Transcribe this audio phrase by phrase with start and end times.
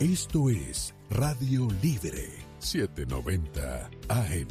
[0.00, 4.48] Esto es Radio Libre 790 AM.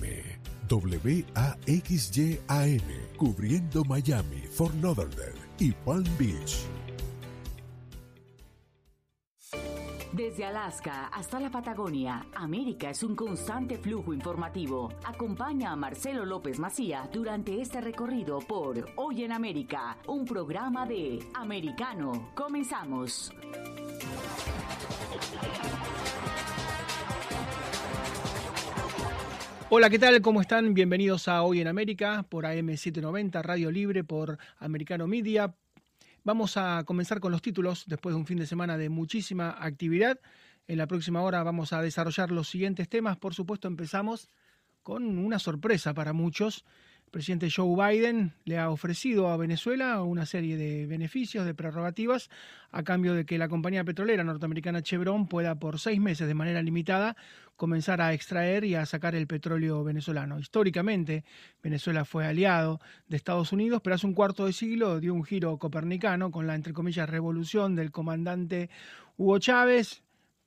[0.72, 2.08] WAXYAM,
[3.18, 6.66] cubriendo Miami, Fort Lauderdale y Palm Beach.
[10.14, 14.94] Desde Alaska hasta la Patagonia, América es un constante flujo informativo.
[15.04, 21.20] Acompaña a Marcelo López Macía durante este recorrido por Hoy en América, un programa de
[21.34, 22.32] Americano.
[22.34, 23.34] Comenzamos.
[29.76, 30.22] Hola, ¿qué tal?
[30.22, 30.76] ¿Cómo están?
[30.76, 35.56] Bienvenidos a Hoy en América por AM790, Radio Libre, por Americano Media.
[36.24, 40.20] Vamos a comenzar con los títulos después de un fin de semana de muchísima actividad.
[40.68, 43.18] En la próxima hora vamos a desarrollar los siguientes temas.
[43.18, 44.30] Por supuesto, empezamos
[44.84, 46.66] con una sorpresa para muchos
[47.14, 52.32] presidente Joe Biden le ha ofrecido a Venezuela una serie de beneficios, de prerrogativas,
[52.72, 56.64] a cambio de que la compañía petrolera norteamericana Chevron pueda por seis meses de manera
[56.64, 57.16] limitada
[57.56, 60.40] comenzar a extraer y a sacar el petróleo venezolano.
[60.40, 61.24] Históricamente,
[61.62, 65.60] Venezuela fue aliado de Estados Unidos, pero hace un cuarto de siglo dio un giro
[65.60, 68.72] copernicano con la, entre comillas, revolución del comandante
[69.18, 70.02] Hugo Chávez,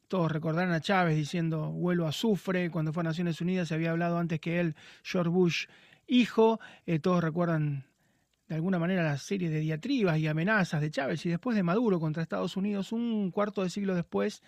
[0.09, 4.19] todos recordarán a Chávez diciendo vuelo azufre, cuando fue a Naciones Unidas se había hablado
[4.19, 5.67] antes que él, George Bush
[6.07, 6.61] hijo.
[6.87, 7.85] Eh, todos recuerdan
[8.49, 11.99] de alguna manera la serie de diatribas y amenazas de Chávez y después de Maduro
[11.99, 14.43] contra Estados Unidos, un cuarto de siglo después,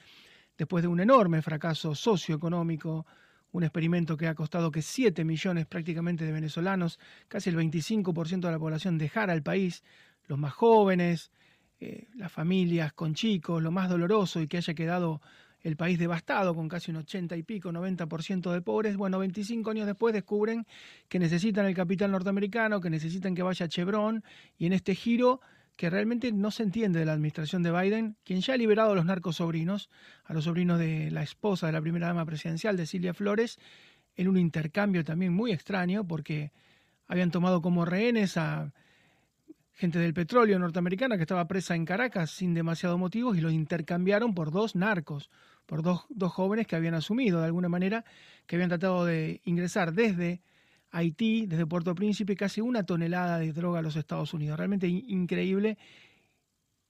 [0.57, 3.07] después de un enorme fracaso socioeconómico,
[3.51, 8.53] un experimento que ha costado que 7 millones prácticamente de venezolanos, casi el 25% de
[8.53, 9.83] la población, dejara el país,
[10.27, 11.33] los más jóvenes,
[11.81, 15.21] eh, las familias con chicos, lo más doloroso y que haya quedado
[15.63, 18.97] el país devastado con casi un 80 y pico, 90% de pobres.
[18.97, 20.67] Bueno, 25 años después descubren
[21.09, 24.23] que necesitan el capital norteamericano, que necesitan que vaya Chevron
[24.57, 25.41] y en este giro
[25.77, 28.95] que realmente no se entiende de la administración de Biden, quien ya ha liberado a
[28.97, 29.91] los narcos sobrinos,
[30.25, 33.61] a los sobrinos de la esposa de la primera dama presidencial, de Silvia Flores,
[34.17, 36.51] en un intercambio también muy extraño, porque
[37.07, 38.73] habían tomado como rehenes a
[39.73, 44.35] gente del petróleo norteamericana que estaba presa en Caracas sin demasiados motivos y los intercambiaron
[44.35, 45.31] por dos narcos,
[45.69, 48.03] por dos, dos jóvenes que habían asumido de alguna manera,
[48.47, 50.41] que habían tratado de ingresar desde
[50.91, 54.57] Haití, desde Puerto Príncipe, casi una tonelada de droga a los Estados Unidos.
[54.57, 55.77] Realmente increíble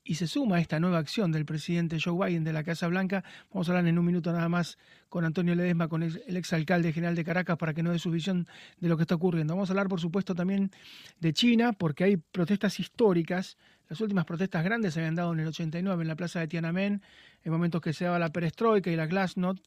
[0.05, 3.25] y se suma esta nueva acción del presidente Joe Biden de la Casa Blanca.
[3.53, 4.78] Vamos a hablar en un minuto nada más
[5.09, 8.47] con Antonio Ledesma, con el exalcalde general de Caracas, para que nos dé su visión
[8.78, 9.55] de lo que está ocurriendo.
[9.55, 10.71] Vamos a hablar, por supuesto, también
[11.19, 13.59] de China, porque hay protestas históricas.
[13.88, 17.03] Las últimas protestas grandes se habían dado en el 89 en la plaza de Tiananmen,
[17.43, 19.65] en momentos que se daba la perestroika y la glasnost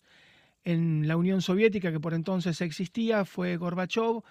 [0.63, 4.21] en la Unión Soviética, que por entonces existía, fue Gorbachev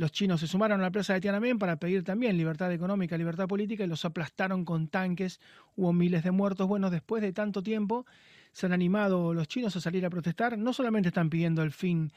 [0.00, 3.46] los chinos se sumaron a la plaza de Tiananmen para pedir también libertad económica, libertad
[3.46, 5.40] política y los aplastaron con tanques.
[5.76, 6.66] Hubo miles de muertos.
[6.66, 8.06] Bueno, después de tanto tiempo
[8.50, 10.56] se han animado los chinos a salir a protestar.
[10.56, 12.12] No solamente están pidiendo el fin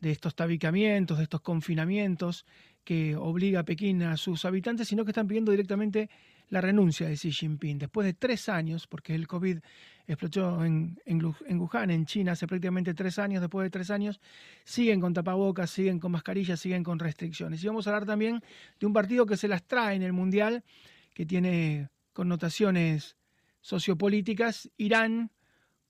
[0.00, 2.46] de estos tabicamientos, de estos confinamientos
[2.82, 6.08] que obliga a Pekín a sus habitantes, sino que están pidiendo directamente
[6.50, 7.78] la renuncia de Xi Jinping.
[7.78, 9.58] Después de tres años, porque el COVID
[10.06, 14.20] explotó en, en, Wuhan, en China, hace prácticamente tres años, después de tres años,
[14.64, 17.62] siguen con tapabocas, siguen con mascarillas, siguen con restricciones.
[17.62, 18.42] Y vamos a hablar también
[18.80, 20.64] de un partido que se las trae en el Mundial,
[21.12, 23.16] que tiene connotaciones
[23.60, 25.30] sociopolíticas, Irán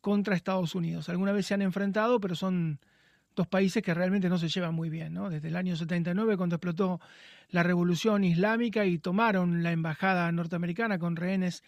[0.00, 1.08] contra Estados Unidos.
[1.08, 2.80] Alguna vez se han enfrentado, pero son
[3.38, 5.30] dos países que realmente no se llevan muy bien, ¿no?
[5.30, 7.00] Desde el año 79, cuando explotó
[7.50, 11.62] la revolución islámica y tomaron la embajada norteamericana con rehenes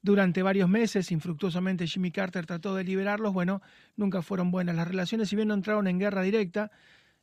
[0.00, 3.60] durante varios meses, infructuosamente Jimmy Carter trató de liberarlos, bueno,
[3.96, 6.70] nunca fueron buenas las relaciones, si bien no entraron en guerra directa,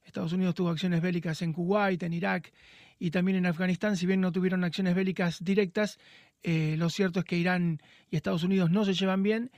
[0.03, 2.53] Estados Unidos tuvo acciones bélicas en Kuwait, en Irak
[2.99, 5.97] y también en Afganistán, si bien no tuvieron acciones bélicas directas,
[6.43, 9.49] eh, lo cierto es que Irán y Estados Unidos no se llevan bien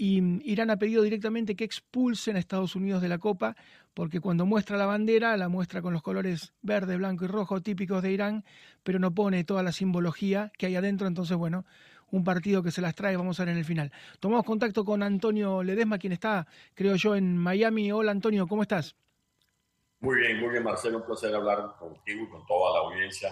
[0.00, 3.56] y Irán ha pedido directamente que expulsen a Estados Unidos de la Copa,
[3.94, 8.00] porque cuando muestra la bandera, la muestra con los colores verde, blanco y rojo típicos
[8.00, 8.44] de Irán,
[8.84, 11.64] pero no pone toda la simbología que hay adentro, entonces bueno,
[12.12, 13.90] un partido que se las trae, vamos a ver en el final.
[14.20, 17.90] Tomamos contacto con Antonio Ledesma, quien está, creo yo, en Miami.
[17.90, 18.94] Hola Antonio, ¿cómo estás?
[19.98, 23.30] Muy bien, muy bien Marcelo, un placer hablar contigo y con toda la audiencia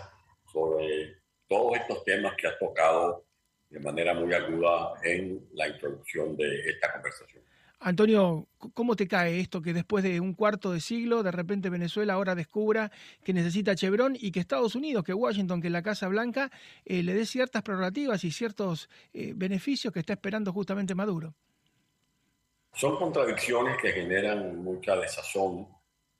[0.53, 3.26] sobre todos estos temas que has tocado
[3.71, 7.43] de manera muy aguda en la introducción de esta conversación.
[7.79, 12.15] Antonio, ¿cómo te cae esto que después de un cuarto de siglo, de repente Venezuela
[12.15, 12.91] ahora descubra
[13.23, 16.51] que necesita Chevron y que Estados Unidos, que Washington, que la Casa Blanca,
[16.87, 21.35] eh, le dé ciertas prerrogativas y ciertos eh, beneficios que está esperando justamente Maduro?
[22.73, 25.69] Son contradicciones que generan mucha desazón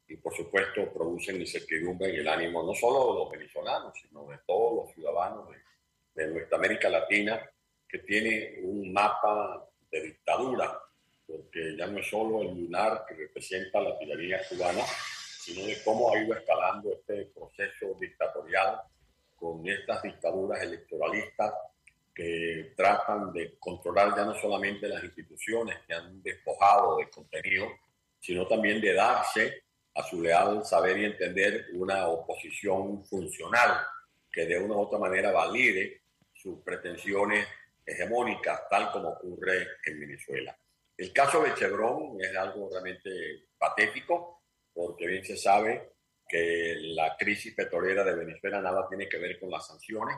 [0.09, 4.39] y por supuesto producen incertidumbre en el ánimo no solo de los venezolanos, sino de
[4.47, 5.57] todos los ciudadanos de
[6.17, 7.41] de nuestra América Latina,
[7.89, 10.81] que tiene un mapa de dictadura
[11.27, 14.83] porque ya no es solo el lunar que representa la tiranía cubana,
[15.41, 18.81] sino de cómo ha ido escalando este proceso dictatorial
[19.35, 21.53] con estas dictaduras electoralistas
[22.15, 27.67] que tratan de controlar ya no solamente las instituciones que han despojado de contenido,
[28.21, 29.65] sino también de darse
[29.95, 33.85] a su leal saber y entender una oposición funcional
[34.33, 36.03] que de una u otra manera valide
[36.47, 37.45] sus pretensiones
[37.85, 40.57] hegemónicas, tal como ocurre en Venezuela.
[40.97, 45.91] El caso de Chevron es algo realmente patético, porque bien se sabe
[46.29, 50.17] que la crisis petrolera de Venezuela nada tiene que ver con las sanciones,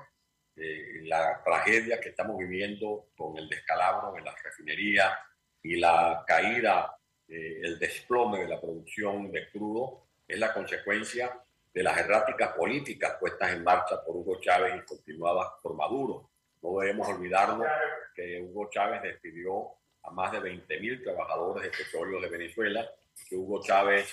[0.56, 5.18] eh, la tragedia que estamos viviendo con el descalabro en la refinería
[5.62, 6.94] y la caída,
[7.26, 11.42] eh, el desplome de la producción de crudo es la consecuencia
[11.78, 16.28] de las erráticas políticas puestas en marcha por Hugo Chávez y continuadas por Maduro.
[16.60, 17.68] No debemos olvidarnos
[18.16, 22.84] que Hugo Chávez despidió a más de 20.000 trabajadores de petróleo de Venezuela,
[23.28, 24.12] que Hugo Chávez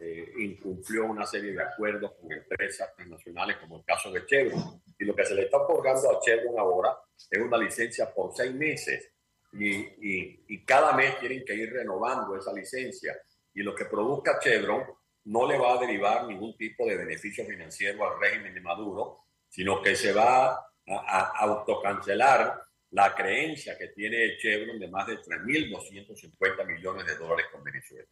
[0.00, 4.82] eh, incumplió una serie de acuerdos con empresas internacionales, como el caso de Chevron.
[4.98, 6.98] Y lo que se le está otorgando a Chevron ahora
[7.30, 9.12] es una licencia por seis meses.
[9.52, 13.16] Y, y, y cada mes tienen que ir renovando esa licencia.
[13.54, 14.82] Y lo que produzca Chevron
[15.24, 19.80] no le va a derivar ningún tipo de beneficio financiero al régimen de Maduro, sino
[19.80, 20.50] que se va
[20.86, 27.64] a, autocancelar la creencia que tiene Chevron de más de 3.250 millones de dólares con
[27.64, 28.06] Venezuela.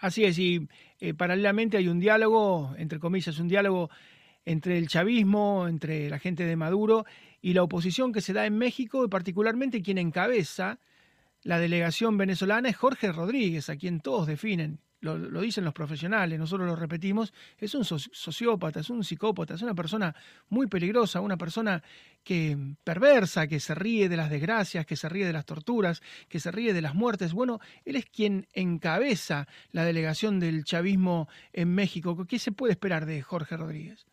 [0.00, 0.68] Así es, y
[1.00, 3.90] eh, paralelamente hay un diálogo, entre comillas, un diálogo
[4.44, 7.04] entre el chavismo, entre la gente de Maduro
[7.40, 10.78] y la oposición que se da en México, y particularmente quien encabeza
[11.42, 16.66] la delegación venezolana es Jorge Rodríguez, a quien todos definen lo, dicen los profesionales, nosotros
[16.66, 20.14] lo repetimos, es un sociópata, es un psicópata, es una persona
[20.48, 21.82] muy peligrosa, una persona
[22.24, 26.40] que perversa, que se ríe de las desgracias, que se ríe de las torturas, que
[26.40, 27.32] se ríe de las muertes.
[27.32, 32.16] Bueno, él es quien encabeza la delegación del chavismo en México.
[32.26, 34.06] ¿Qué se puede esperar de Jorge Rodríguez?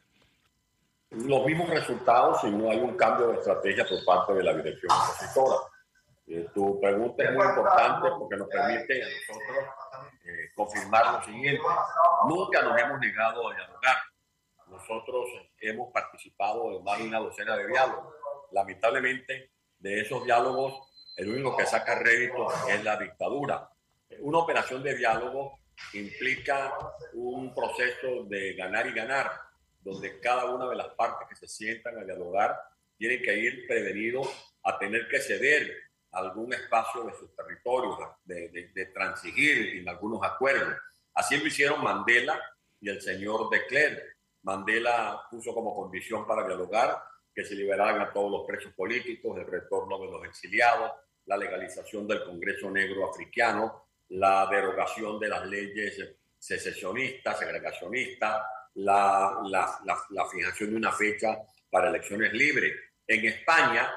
[1.12, 4.92] Los mismos resultados si no hay un cambio de estrategia por parte de la dirección
[4.92, 5.56] opositora.
[6.28, 9.66] Eh, tu pregunta es muy importante porque nos permite a nosotros
[10.26, 11.62] eh, confirmar lo siguiente.
[12.28, 13.98] Nunca nos hemos negado a dialogar.
[14.68, 15.26] Nosotros
[15.60, 18.16] hemos participado en más de una docena de diálogos.
[18.52, 20.74] Lamentablemente, de esos diálogos,
[21.16, 23.70] el único que saca rédito es la dictadura.
[24.20, 25.60] Una operación de diálogo
[25.94, 26.74] implica
[27.14, 29.32] un proceso de ganar y ganar,
[29.82, 32.60] donde cada una de las partes que se sientan a dialogar
[32.98, 35.85] tienen que ir prevenidos a tener que ceder
[36.16, 40.76] algún espacio de sus territorios, de, de, transigir en algunos acuerdos.
[41.14, 42.40] Así lo hicieron Mandela
[42.80, 44.18] y el señor de Klerk.
[44.44, 47.02] Mandela puso como condición para dialogar
[47.34, 50.92] que se liberaran a todos los presos políticos, el retorno de los exiliados,
[51.26, 56.00] la legalización del Congreso Negro Africano, la derogación de las leyes
[56.40, 58.42] secesionistas, segregacionistas,
[58.76, 61.40] la, la, la, la fijación de una fecha
[61.70, 62.74] para elecciones libres.
[63.06, 63.92] En España,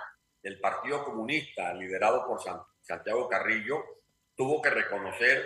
[0.48, 2.40] el Partido Comunista, liderado por
[2.80, 3.84] Santiago Carrillo,
[4.34, 5.44] tuvo que reconocer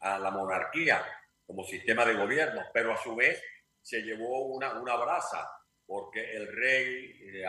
[0.00, 1.02] a la monarquía
[1.46, 3.42] como sistema de gobierno, pero a su vez
[3.80, 5.50] se llevó una, una brasa,
[5.86, 7.44] porque el rey eh,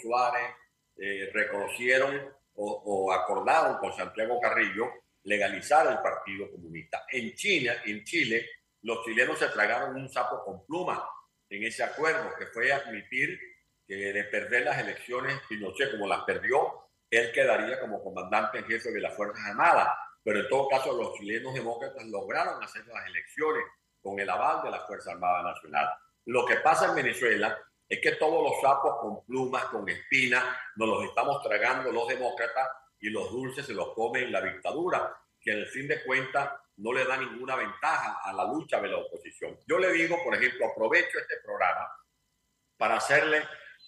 [0.00, 0.50] Suárez
[0.96, 4.92] eh, reconocieron o, acordaron con Santiago Carrillo
[5.24, 7.04] legalizar el Partido Comunista.
[7.10, 8.48] En China, en Chile,
[8.82, 11.04] los chilenos se tragaron un sapo con pluma
[11.50, 13.40] en ese acuerdo, que fue admitir
[13.98, 18.90] que de perder las elecciones, Pinochet como las perdió, él quedaría como comandante en jefe
[18.90, 19.88] de las Fuerzas Armadas.
[20.22, 23.64] Pero en todo caso, los chilenos demócratas lograron hacer las elecciones
[24.00, 25.90] con el aval de la Fuerza Armada Nacional.
[26.26, 27.56] Lo que pasa en Venezuela
[27.88, 30.44] es que todos los sapos con plumas, con espinas,
[30.76, 35.52] nos los estamos tragando los demócratas y los dulces se los comen la dictadura, que
[35.52, 39.58] el fin de cuentas no le da ninguna ventaja a la lucha de la oposición.
[39.66, 41.86] Yo le digo, por ejemplo, aprovecho este programa
[42.76, 43.42] para hacerle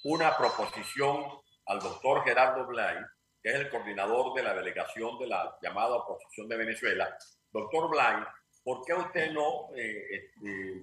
[0.07, 1.25] una proposición
[1.67, 2.97] al doctor Gerardo Blay,
[3.43, 7.17] que es el coordinador de la delegación de la llamada oposición de Venezuela.
[7.51, 8.23] Doctor Blay,
[8.63, 10.81] ¿por qué usted no eh, este,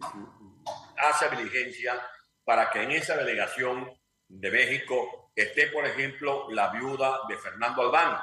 [0.98, 2.06] hace diligencia
[2.44, 3.89] para que en esa delegación
[4.27, 8.20] de México esté, por ejemplo, la viuda de Fernando Albán,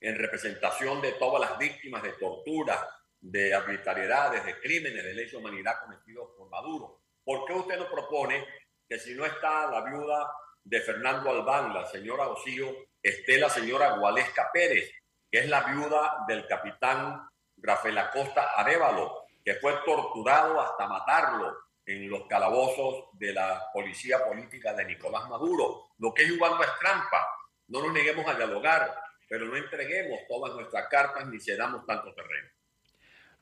[0.00, 2.88] en representación de todas las víctimas de tortura,
[3.20, 7.02] de arbitrariedades, de crímenes de lesa humanidad cometidos por Maduro?
[7.22, 8.46] ¿Por qué usted no propone
[8.92, 10.30] que si no está la viuda
[10.62, 12.68] de Fernando Albán, la señora Osío,
[13.02, 14.92] esté la señora Gualesca Pérez,
[15.30, 21.56] que es la viuda del capitán Rafael Acosta Arevalo, que fue torturado hasta matarlo
[21.86, 25.86] en los calabozos de la policía política de Nicolás Maduro.
[25.96, 27.26] Lo que es jugando es trampa.
[27.68, 28.94] No nos neguemos a dialogar,
[29.26, 32.50] pero no entreguemos todas nuestras cartas ni cedamos tanto terreno.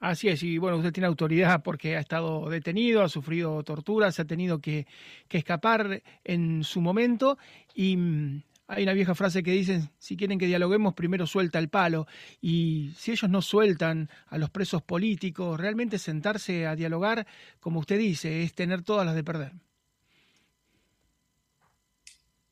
[0.00, 4.24] Así es, y bueno, usted tiene autoridad porque ha estado detenido, ha sufrido torturas, ha
[4.24, 4.86] tenido que,
[5.28, 7.36] escapar en su momento
[7.74, 11.68] y mm, hay una vieja frase que dice, si quieren que dialoguemos, primero suelta el
[11.68, 12.06] palo.
[12.40, 17.26] Y si ellos no sueltan a los presos políticos, realmente sentarse a dialogar,
[17.58, 19.52] como usted dice, es tener todas las de perder.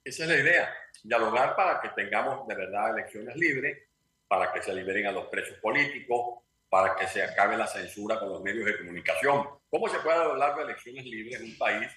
[0.05, 0.69] Esa es la idea,
[1.02, 3.78] dialogar para que tengamos de verdad elecciones libres,
[4.26, 8.29] para que se liberen a los presos políticos, para que se acabe la censura con
[8.29, 9.49] los medios de comunicación.
[9.71, 11.89] ¿Cómo se puede hablar de elecciones libres en un país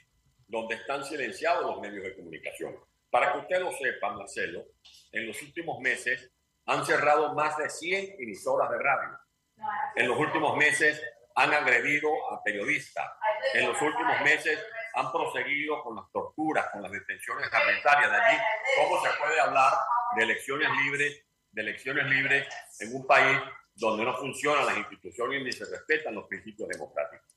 [0.48, 2.76] donde están silenciados los medios de comunicación?
[3.10, 4.66] Para que ustedes lo sepan, Marcelo,
[5.12, 6.32] en los últimos meses
[6.66, 9.20] han cerrado más de 100 emisoras de radio.
[9.96, 11.02] En los últimos meses
[11.36, 13.10] han agredido a periodistas.
[13.54, 14.60] En los últimos meses
[14.94, 18.12] han proseguido con las torturas, con las detenciones arbitrarias.
[18.12, 18.38] De allí,
[18.78, 19.74] ¿cómo se puede hablar
[20.16, 22.48] de elecciones libres, de elecciones libres
[22.80, 23.38] en un país
[23.82, 27.28] donde no funcionan las instituciones ni se respetan los principios democráticos?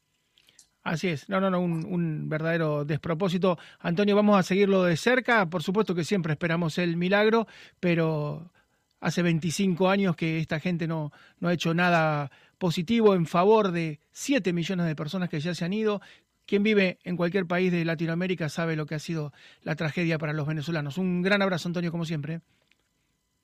[0.83, 3.59] Así es, no, no, no, un, verdadero despropósito.
[3.81, 5.49] Antonio, vamos a seguirlo de cerca.
[5.49, 7.47] Por supuesto que siempre esperamos el milagro,
[7.81, 8.53] pero
[9.01, 11.11] hace 25 años que esta gente no,
[11.41, 15.65] no ha hecho nada positivo en favor de 7 millones de personas que ya se
[15.65, 16.03] han ido.
[16.47, 19.33] Quien vive en cualquier país de Latinoamérica sabe lo que ha sido
[19.63, 20.99] la tragedia para los venezolanos.
[20.99, 22.43] Un gran abrazo, Antonio, como siempre.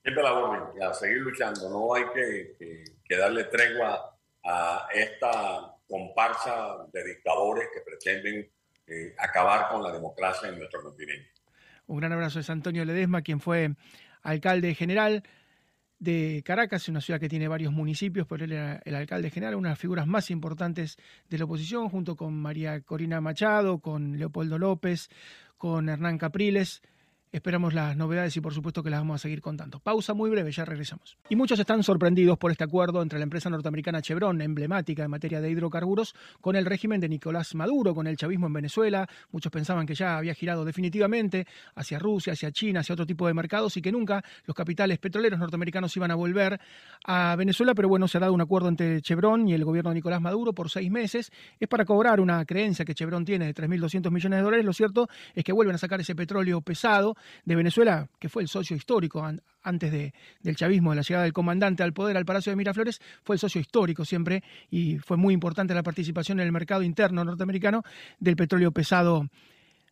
[0.02, 1.69] Siempre la voz, a seguir luchando.
[1.69, 8.50] No hay que, que darle tregua a esta comparsa de dictadores que pretenden
[8.87, 11.30] eh, acabar con la democracia en nuestro continente.
[11.87, 13.75] Un gran abrazo es Antonio Ledesma, quien fue
[14.23, 15.23] alcalde general
[15.99, 19.69] de Caracas, una ciudad que tiene varios municipios, pero él era el alcalde general, una
[19.69, 20.97] de las figuras más importantes
[21.28, 25.09] de la oposición, junto con María Corina Machado, con Leopoldo López,
[25.59, 26.80] con Hernán Capriles.
[27.33, 29.79] Esperamos las novedades y por supuesto que las vamos a seguir contando.
[29.79, 31.17] Pausa muy breve, ya regresamos.
[31.29, 35.41] Y muchos están sorprendidos por este acuerdo entre la empresa norteamericana Chevron, emblemática en materia
[35.41, 39.09] de hidrocarburos, con el régimen de Nicolás Maduro, con el chavismo en Venezuela.
[39.31, 41.47] Muchos pensaban que ya había girado definitivamente
[41.77, 45.39] hacia Rusia, hacia China, hacia otro tipo de mercados y que nunca los capitales petroleros
[45.39, 46.61] norteamericanos iban a volver
[47.05, 49.95] a Venezuela, pero bueno, se ha dado un acuerdo entre Chevron y el gobierno de
[49.95, 51.31] Nicolás Maduro por seis meses.
[51.61, 54.67] Es para cobrar una creencia que Chevron tiene de 3.200 millones de dólares.
[54.67, 58.49] Lo cierto es que vuelven a sacar ese petróleo pesado de Venezuela, que fue el
[58.49, 59.27] socio histórico
[59.62, 63.00] antes de, del chavismo, de la llegada del comandante al poder al Palacio de Miraflores,
[63.23, 67.25] fue el socio histórico siempre y fue muy importante la participación en el mercado interno
[67.25, 67.83] norteamericano
[68.19, 69.29] del petróleo pesado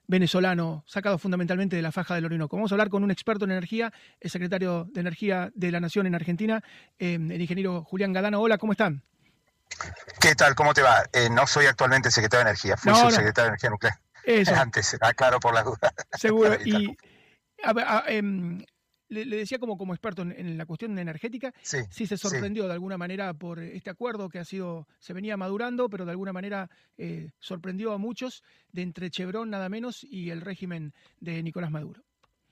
[0.08, 2.56] venezolano, sacado fundamentalmente de la faja del Orinoco.
[2.56, 6.06] Vamos a hablar con un experto en energía, el secretario de Energía de la Nación
[6.06, 6.64] en Argentina,
[6.98, 8.40] eh, el ingeniero Julián Gadano.
[8.40, 9.02] Hola, ¿cómo están?
[10.18, 10.54] ¿Qué tal?
[10.54, 11.04] ¿Cómo te va?
[11.12, 14.00] Eh, no soy actualmente secretario de Energía, fui subsecretario de Energía Nuclear.
[14.24, 14.54] Eso.
[14.56, 15.92] Antes, aclaro por las dudas.
[16.18, 16.56] Seguro.
[16.64, 16.96] y
[18.06, 18.64] Em,
[19.08, 23.32] le, decía como, como experto en, la cuestión energética, sí, se sorprendió de alguna manera
[23.34, 27.92] por este acuerdo que ha sido, se venía madurando, pero de alguna manera eh, sorprendió
[27.92, 32.02] a muchos de entre Chevron nada menos y el régimen de Nicolás Maduro.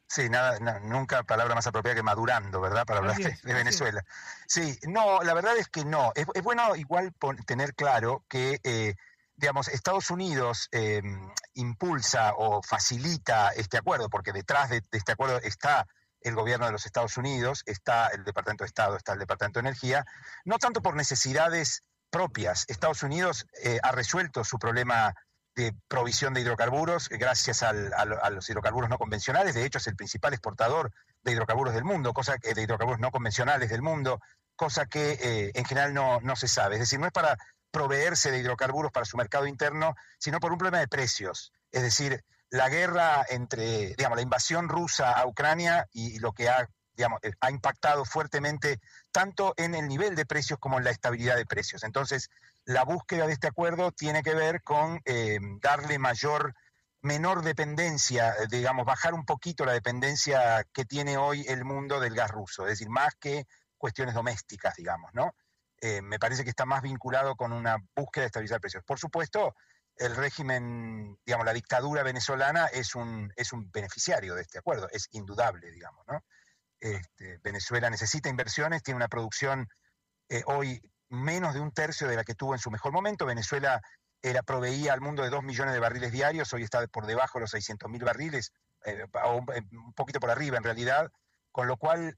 [0.09, 2.87] Sí, nada, nunca palabra más apropiada que madurando, ¿verdad?
[2.87, 4.05] Para hablar de, Venezuela.
[4.47, 6.13] Sí, no, la verdad es que no.
[6.15, 7.13] Es, bueno igual
[7.45, 8.95] tener claro que eh,
[9.37, 15.87] digamos, Estados Unidos em, impulsa o facilita este acuerdo, porque detrás de, este acuerdo está
[16.21, 19.69] el gobierno de los Estados Unidos, está el Departamento de Estado, está el Departamento de
[19.69, 20.05] Energía,
[20.45, 22.65] no tanto por necesidades propias.
[22.69, 25.15] Estados Unidos eh, ha resuelto su problema
[25.55, 29.55] de provisión de hidrocarburos gracias a, los hidrocarburos no convencionales.
[29.55, 33.11] De hecho, es el principal exportador de hidrocarburos del mundo, cosa que, de hidrocarburos no
[33.11, 34.21] convencionales del mundo,
[34.55, 36.77] cosa que eh, en general no, no se sabe.
[36.77, 37.39] Es decir, no es para
[37.77, 41.53] proveerse de hidrocarburos para su mercado interno, sino por un problema de precios.
[41.71, 46.71] Es decir, la guerra entre, digamos, la invasión rusa a Ucrania y, lo que ha,
[46.95, 48.81] digamos, eh, ha impactado fuertemente
[49.13, 51.85] tanto en el nivel de precios como en la estabilidad de precios.
[51.85, 52.31] Entonces,
[52.65, 56.55] la búsqueda de este acuerdo tiene que ver con eh, darle mayor,
[57.03, 62.31] menor dependencia, digamos, bajar un poquito la dependencia que tiene hoy el mundo del gas
[62.31, 65.35] ruso, es decir, más que cuestiones domésticas, digamos, ¿no?
[65.81, 68.83] Eh, me parece que está más vinculado con una búsqueda de estabilizar precios.
[68.85, 69.55] Por supuesto,
[69.97, 75.09] el régimen, digamos, la dictadura venezolana es un, es un beneficiario de este acuerdo, es
[75.13, 76.25] indudable, digamos, ¿no?
[76.81, 79.69] Este, Venezuela necesita inversiones, tiene una producción
[80.29, 83.25] eh, hoy menos de un tercio de la que tuvo en su mejor momento.
[83.25, 83.81] Venezuela
[84.21, 87.43] era, proveía al mundo de dos millones de barriles diarios, hoy está por debajo de
[87.43, 88.53] los 600 mil barriles,
[88.85, 91.11] eh, un, poquito por arriba en realidad,
[91.53, 92.15] con lo cual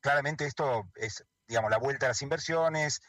[0.00, 3.00] claramente esto es digamos, la vuelta a las inversiones,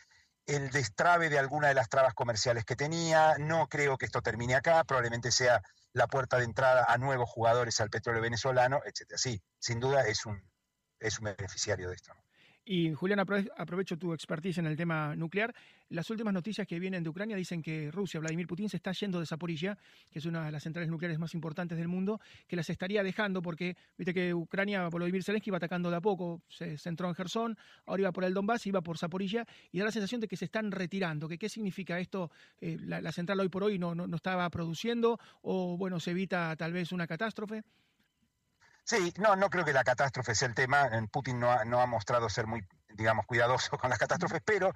[0.45, 3.35] el destrabe de alguna de las trabas comerciales que tenía.
[3.39, 5.61] No creo que esto termine acá, probablemente sea
[5.93, 9.17] la puerta de entrada a nuevos jugadores al petróleo venezolano, etcétera.
[9.17, 10.41] Sí, sin duda es un,
[10.99, 12.13] es un beneficiario de esto.
[12.67, 15.53] Y Julián, aprovecho tu expertise en el tema nuclear.
[15.89, 19.19] Las últimas noticias que vienen de Ucrania dicen que Rusia, Vladimir Putin, se está yendo
[19.19, 19.77] de Zaporilla,
[20.09, 23.43] que es una de las centrales nucleares más importantes del mundo, que las estaría dejando
[23.43, 27.55] porque, viste que Ucrania, Volodymyr Zelensky iba atacando de a poco, se centró en Gerson,
[27.85, 30.45] ahora iba por el Donbass, iba por Zaporilla, y da la sensación de que se
[30.45, 31.27] están retirando.
[31.29, 32.31] ¿Qué significa esto?
[32.59, 36.55] Eh, la, central hoy por hoy no, no, no estaba produciendo o, bueno, se evita
[36.55, 37.63] tal vez una catástrofe?
[38.85, 40.89] Sí, no, no creo que la catástrofe sea el tema.
[41.11, 44.71] Putin no ha, no ha mostrado ser muy, digamos, cuidadoso con las catástrofes, pero,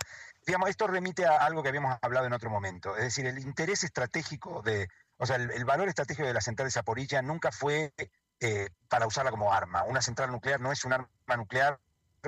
[0.48, 2.98] digamos, esto remite a algo que habíamos hablado en otro momento.
[2.98, 6.72] Es decir, el interés estratégico de, o sea, el, valor estratégico de la central de
[6.72, 7.94] Zaporilla nunca fue
[8.40, 9.84] eh, para usarla como arma.
[9.84, 11.80] Una central nuclear no es un arma nuclear,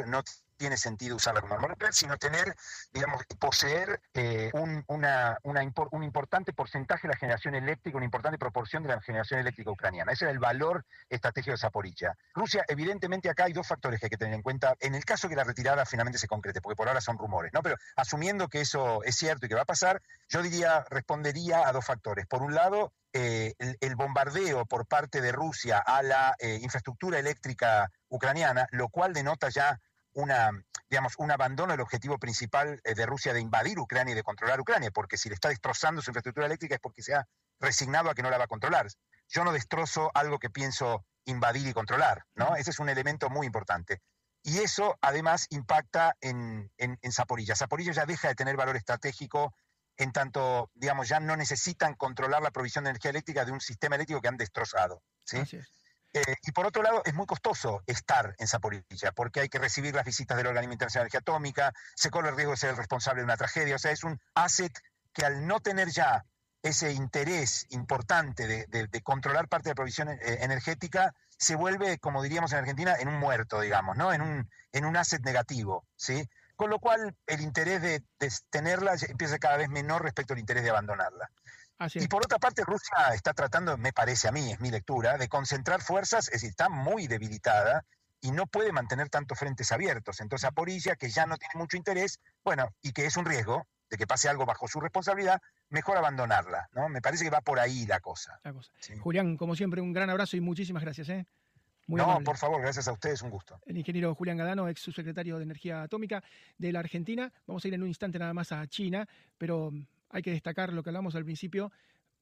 [0.06, 0.24] no
[0.62, 2.56] tiene sentido usarla como arma sino tener,
[2.94, 9.02] digamos, poseer eh, un importante porcentaje de la generación eléctrica, una importante proporción de la
[9.02, 10.12] generación eléctrica ucraniana.
[10.12, 12.16] Ese era el valor estratégico de Zaporilla.
[12.36, 15.28] Rusia, evidentemente, acá hay dos factores que hay que tener en cuenta, en el caso
[15.28, 17.64] que la retirada finalmente se concrete, porque por ahora son rumores, ¿no?
[17.64, 21.72] Pero asumiendo que eso es cierto y que va a pasar, yo diría, respondería a
[21.72, 22.28] dos factores.
[22.28, 27.92] Por un lado, eh, el, bombardeo por parte de Rusia a la eh, infraestructura eléctrica
[28.08, 29.82] ucraniana, lo cual denota ya
[30.14, 30.52] una,
[30.90, 34.60] digamos, un abandono del objetivo principal eh, de Rusia de invadir Ucrania y de controlar
[34.60, 37.28] Ucrania, porque si le está destrozando su infraestructura eléctrica es porque se ha
[37.60, 38.88] resignado a que no la va a controlar.
[39.28, 42.56] Yo no destrozo algo que pienso invadir y controlar, ¿no?
[42.56, 44.02] Ese es un elemento muy importante.
[44.44, 47.56] Y eso además impacta en, en, en Zaporilla.
[47.56, 49.54] Zaporilla ya deja de tener valor estratégico
[49.98, 53.96] en tanto, digamos, ya no necesitan controlar la provisión de energía eléctrica de un sistema
[53.96, 55.04] eléctrico que han destrozado.
[55.26, 55.38] ¿sí?
[56.14, 59.96] Eh, y por otro lado, es muy costoso estar en Zaporilla, porque hay que recibir
[59.96, 62.78] las visitas del Organismo Internacional de Energía Atómica, se corre el riesgo de ser el
[62.78, 63.76] responsable de una tragedia.
[63.76, 64.74] O sea, es un asset
[65.14, 66.26] que al no tener ya
[66.64, 72.52] ese interés importante de, controlar parte de la provisión eh, energética, se vuelve, como diríamos
[72.52, 74.14] en Argentina, en un muerto, digamos, ¿no?
[74.14, 76.30] En un, en un asset negativo, ¿sí?
[76.56, 80.64] Con lo cual, el interés de, de tenerla empieza cada vez menor respecto al interés
[80.64, 81.32] de abandonarla
[81.96, 85.28] y por otra parte, Rusia está tratando, me parece a mí, es mi lectura, de
[85.28, 87.86] concentrar fuerzas, es decir, está muy debilitada
[88.22, 90.22] y no puede mantener tantos frentes abiertos.
[90.22, 93.98] Entonces, Aporilla, que ya no tiene mucho interés, bueno, y que es un riesgo de
[93.98, 96.88] que pase algo bajo su responsabilidad, mejor abandonarla, ¿no?
[96.88, 98.40] Me parece que va por ahí la cosa.
[99.00, 101.26] Julián, como siempre, un gran abrazo y muchísimas gracias, ¿eh?
[101.88, 103.60] no, por favor, gracias a ustedes, un gusto.
[103.66, 106.24] El ingeniero Julián Gadano, ex subsecretario de Energía Atómica
[106.58, 107.32] de la Argentina.
[107.46, 109.74] Vamos a ir en un instante nada más a China, pero
[110.12, 111.72] hay que destacar lo que hablamos al principio,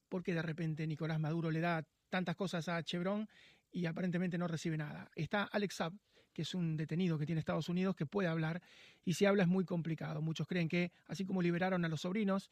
[0.08, 3.28] porque de repente Nicolás Maduro le da tantas cosas a Chevron
[3.70, 5.10] y aparentemente no recibe nada.
[5.14, 5.92] Está Alex Saab,
[6.32, 8.62] que es un detenido que tiene Estados Unidos, que puede hablar,
[9.04, 10.22] y si habla es muy complicado.
[10.22, 12.50] Muchos creen que, así como liberaron a los sobrinos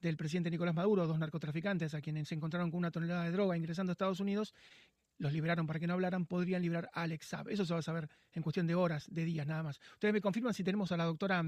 [0.00, 3.56] del presidente Nicolás Maduro, dos narcotraficantes a quienes se encontraron con una tonelada de droga
[3.56, 4.54] ingresando a Estados Unidos,
[5.18, 7.48] los liberaron para que no hablaran, podrían librar a Alex Saab.
[7.48, 9.80] Eso se va a saber en cuestión de horas, de días nada más.
[9.94, 11.44] Ustedes me confirman si tenemos a la doctora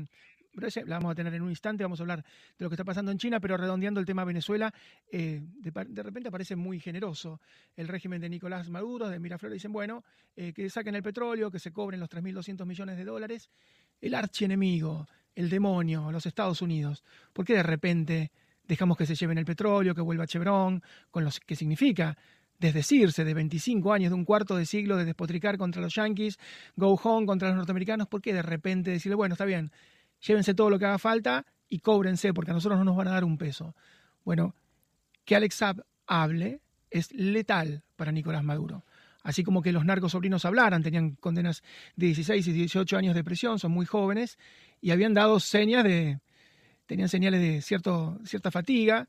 [0.54, 2.24] la vamos a tener en un instante, vamos a hablar
[2.59, 4.72] de lo que está pasando en China, pero redondeando el tema Venezuela,
[5.11, 7.40] eh, de, repente parece muy generoso
[7.76, 10.04] el régimen de Nicolás Maduro, de Miraflores, dicen, bueno,
[10.35, 13.50] eh, que saquen el petróleo, que se cobren los 3.200 millones de dólares,
[14.00, 17.04] el archienemigo, el demonio, los Estados Unidos.
[17.33, 18.33] ¿Por qué de repente
[18.64, 22.16] dejamos que se lleven el petróleo, que vuelva Chevron, con lo que significa
[22.60, 26.38] desdecirse de 25 años, de un cuarto de siglo de despotricar contra los yanquis,
[26.76, 29.72] go home contra los norteamericanos, ¿por qué de repente decirle, bueno, está bien,
[30.20, 33.12] llévense todo lo que haga falta y cóbrense porque a nosotros no nos van a
[33.12, 33.74] dar un peso?
[34.24, 34.54] Bueno,
[35.24, 38.84] que Alex Saab hable es letal para Nicolás Maduro.
[39.22, 41.62] Así como que los narcos sobrinos hablaran, tenían condenas
[41.96, 44.38] de 16 y 18 años de prisión, son muy jóvenes,
[44.80, 46.20] y habían dado señas de,
[46.86, 49.08] tenían señales de cierto, cierta fatiga,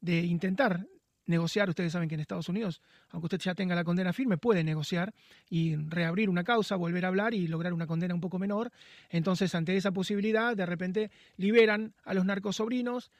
[0.00, 0.86] de intentar
[1.28, 1.68] negociar.
[1.68, 5.14] Ustedes saben que en Estados Unidos, aunque usted ya tenga la condena firme, puede negociar
[5.48, 8.70] y reabrir una causa, volver a hablar y lograr una condena un poco menor.
[9.10, 13.10] Entonces, ante esa posibilidad, de repente liberan a los narcos sobrinos,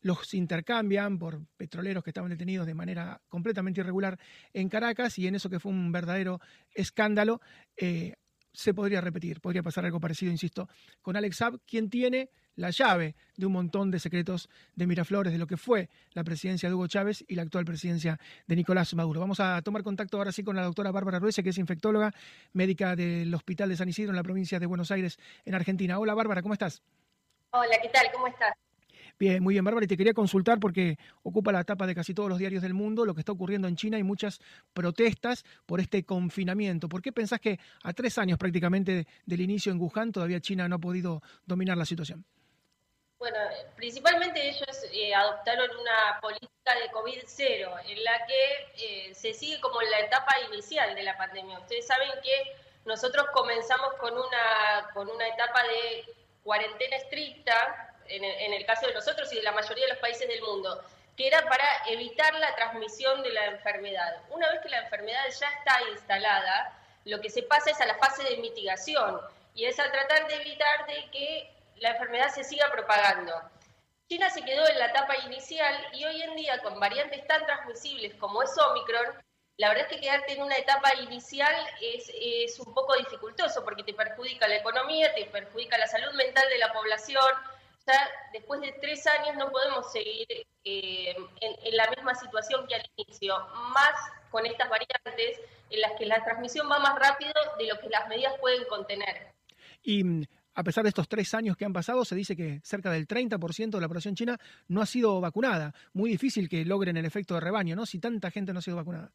[0.00, 4.18] los intercambian por petroleros que estaban detenidos de manera completamente irregular
[4.52, 6.40] en Caracas y en eso que fue un verdadero
[6.74, 7.40] escándalo,
[7.76, 8.14] eh,
[8.52, 10.68] se podría repetir, podría pasar algo parecido, insisto,
[11.00, 15.38] con Alex Saab, quien tiene la llave de un montón de secretos de Miraflores, de
[15.38, 19.20] lo que fue la presidencia de Hugo Chávez y la actual presidencia de Nicolás Maduro.
[19.20, 22.12] Vamos a tomar contacto ahora sí con la doctora Bárbara Ruese, que es infectóloga,
[22.52, 25.98] médica del Hospital de San Isidro en la provincia de Buenos Aires, en Argentina.
[25.98, 26.82] Hola Bárbara, ¿cómo estás?
[27.50, 28.06] Hola, ¿qué tal?
[28.12, 28.54] ¿Cómo estás?
[29.18, 32.28] Bien, muy bien, Bárbara, y te quería consultar porque ocupa la tapa de casi todos
[32.28, 34.40] los diarios del mundo lo que está ocurriendo en China y muchas
[34.72, 36.88] protestas por este confinamiento.
[36.88, 40.76] ¿Por qué pensás que a tres años prácticamente del inicio en Wuhan todavía China no
[40.76, 42.24] ha podido dominar la situación?
[43.22, 43.38] Bueno,
[43.76, 49.80] principalmente ellos eh, adoptaron una política de COVID-0, en la que eh, se sigue como
[49.80, 51.60] la etapa inicial de la pandemia.
[51.60, 56.04] Ustedes saben que nosotros comenzamos con una, con una etapa de
[56.42, 60.00] cuarentena estricta, en el, en el caso de nosotros y de la mayoría de los
[60.00, 60.82] países del mundo,
[61.16, 64.20] que era para evitar la transmisión de la enfermedad.
[64.30, 67.94] Una vez que la enfermedad ya está instalada, lo que se pasa es a la
[67.98, 69.20] fase de mitigación
[69.54, 73.32] y es a tratar de evitar de que la enfermedad se siga propagando.
[74.08, 78.14] China se quedó en la etapa inicial y hoy en día con variantes tan transmisibles
[78.14, 79.06] como es Omicron,
[79.56, 83.82] la verdad es que quedarte en una etapa inicial es, es un poco dificultoso porque
[83.82, 87.24] te perjudica la economía, te perjudica la salud mental de la población.
[88.32, 90.26] Después de tres años no podemos seguir
[90.64, 93.36] eh, en, en la misma situación que al inicio,
[93.74, 93.94] más
[94.30, 98.08] con estas variantes en las que la transmisión va más rápido de lo que las
[98.08, 99.32] medidas pueden contener.
[99.82, 102.90] Y mm, a pesar de estos tres años que han pasado, se dice que cerca
[102.90, 104.38] del 30% de la población china
[104.68, 105.74] no ha sido vacunada.
[105.92, 107.86] Muy difícil que logren el efecto de rebaño, ¿no?
[107.86, 109.10] Si tanta gente no ha sido vacunada.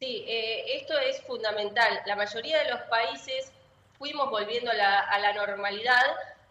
[0.00, 2.00] Sí, eh, esto es fundamental.
[2.06, 3.52] La mayoría de los países
[3.98, 6.02] fuimos volviendo a la, normalidad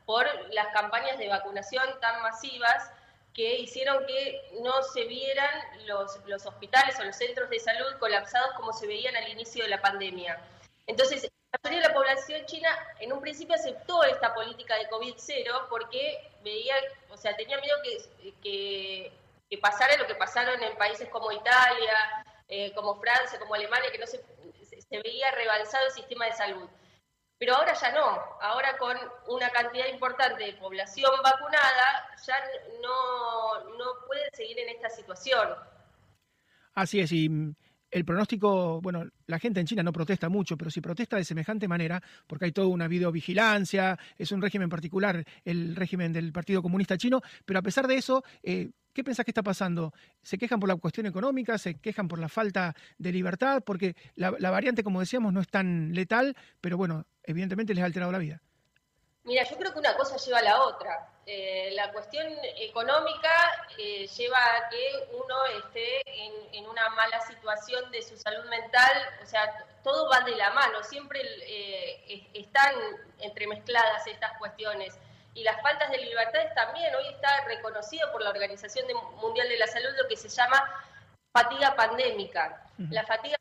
[0.05, 2.91] por las campañas de vacunación tan masivas
[3.33, 5.49] que hicieron que no se vieran
[5.87, 9.69] los, los hospitales o los centros de salud colapsados como se veían al inicio de
[9.69, 10.39] la pandemia.
[10.85, 11.27] Entonces,
[11.63, 12.69] mayoría de la población china
[12.99, 16.75] en un principio aceptó esta política de COVID-0 porque veía,
[17.09, 19.11] o sea, tenía miedo que, que,
[19.49, 23.97] que, pasara lo que pasaron en países como Italia, eh, como Francia, como Alemania, que
[23.97, 24.23] no se,
[24.89, 26.69] se veía rebalsado el sistema de salud.
[27.37, 28.05] Pero ahora ya no,
[28.41, 32.35] ahora con una cantidad importante de población vacunada, ya
[32.81, 35.55] no, no pueden seguir en esta situación.
[36.73, 37.29] Así es, y
[37.91, 41.67] el pronóstico, bueno, la gente en China no protesta mucho, pero si protesta de semejante
[41.67, 46.97] manera, porque hay toda una videovigilancia, es un régimen particular, el régimen del Partido Comunista
[46.97, 49.93] Chino, pero a pesar de eso, eh, ¿qué pensás que está pasando?
[50.21, 51.57] ¿Se quejan por la cuestión económica?
[51.57, 53.63] ¿Se quejan por la falta de libertad?
[53.65, 57.85] Porque la, la variante, como decíamos, no es tan letal, pero bueno, evidentemente les ha
[57.85, 58.41] alterado la vida.
[59.23, 60.89] Mira, yo creo que una cosa lleva a la otra.
[61.31, 62.25] Eh, la cuestión
[62.57, 63.29] económica
[63.77, 68.91] eh, lleva a que uno esté en, en, una mala situación de su salud mental,
[69.21, 72.73] o sea, todo va de la mano, siempre eh, están
[73.19, 74.97] entremezcladas estas cuestiones.
[75.35, 78.87] Y las faltas de libertades también, hoy está reconocido por la Organización
[79.21, 80.83] Mundial de la Salud lo que se llama
[81.31, 82.65] fatiga pandémica.
[82.89, 83.38] La fatiga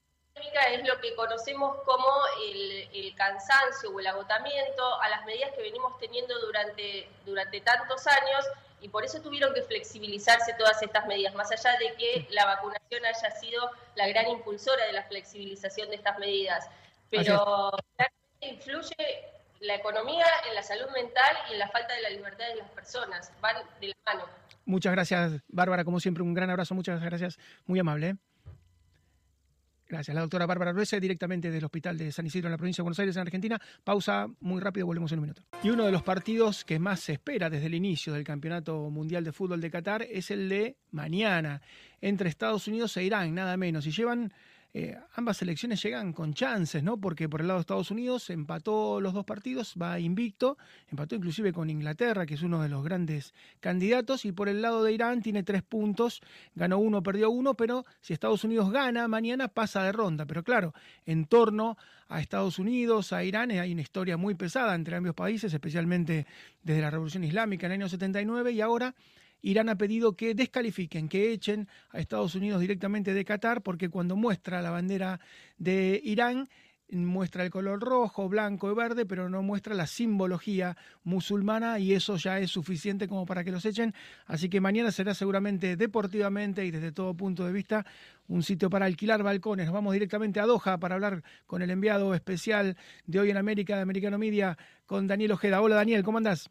[0.73, 2.07] es lo que conocemos como
[2.45, 8.07] el, el, cansancio o el agotamiento a las medidas que venimos teniendo durante, durante tantos
[8.07, 8.45] años
[8.81, 13.05] y por eso tuvieron que flexibilizarse todas estas medidas, más allá de que la vacunación
[13.05, 16.69] haya sido la gran impulsora de la flexibilización de estas medidas.
[17.11, 17.73] Pero
[18.41, 18.95] influye
[19.61, 22.71] la economía en la salud mental y en la falta de la libertad de las
[22.71, 24.25] personas, van de la mano.
[24.65, 28.17] Muchas gracias, Bárbara, como siempre, un gran abrazo, muchas gracias, muy amable.
[29.89, 30.15] Gracias.
[30.15, 32.99] La doctora Bárbara Ruese, directamente del Hospital de San Isidro en la provincia de Buenos
[32.99, 33.59] Aires, en Argentina.
[33.83, 35.43] Pausa muy rápido, volvemos en un minuto.
[35.63, 39.25] Y uno de los partidos que más se espera desde el inicio del Campeonato Mundial
[39.25, 41.63] de Fútbol de Qatar es el de mañana,
[42.03, 43.87] entre Estados Unidos e Irán, nada menos.
[43.87, 44.31] Y llevan
[44.75, 47.01] eh, ambas selecciones llegan con chances, ¿no?
[47.01, 51.55] Porque por el lado de Estados Unidos empató los dos partidos, va invicto, empató inclusive
[51.55, 55.23] con Inglaterra, que es uno de los grandes candidatos, y por el lado de Irán
[55.23, 56.21] tiene tres puntos,
[56.55, 60.27] ganó uno, perdió uno, pero si Estados Unidos gana mañana pasa de ronda.
[60.27, 60.75] Pero claro,
[61.07, 61.79] en torno
[62.09, 66.27] a Estados Unidos, a Irán, hay una historia muy pesada entre ambos países, especialmente
[66.63, 68.95] desde la Revolución Islámica en el año 79 y ahora
[69.43, 74.17] Irán ha pedido que descalifiquen, que echen a Estados Unidos directamente de Qatar, porque cuando
[74.17, 75.21] muestra la bandera
[75.59, 76.49] de Irán,
[76.91, 82.17] muestra el color rojo, blanco y verde, pero no muestra la simbología musulmana y eso
[82.17, 83.95] ya es suficiente como para que los echen.
[84.27, 87.85] Así que mañana será seguramente deportivamente y desde todo punto de vista
[88.27, 89.67] un sitio para alquilar balcones.
[89.67, 93.77] Nos vamos directamente a Doha para hablar con el enviado especial de hoy en América,
[93.77, 95.61] de Americano Media, con Daniel Ojeda.
[95.61, 96.51] Hola Daniel, ¿cómo andás?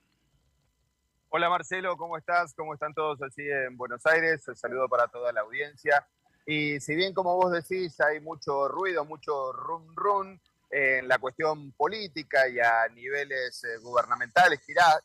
[1.29, 2.53] Hola Marcelo, ¿cómo estás?
[2.53, 4.47] ¿Cómo están todos así en Buenos Aires?
[4.47, 6.07] El saludo para toda la audiencia.
[6.45, 11.73] Y si bien, como vos decís, hay mucho ruido, mucho rum rum en la cuestión
[11.73, 14.61] política y a niveles eh, gubernamentales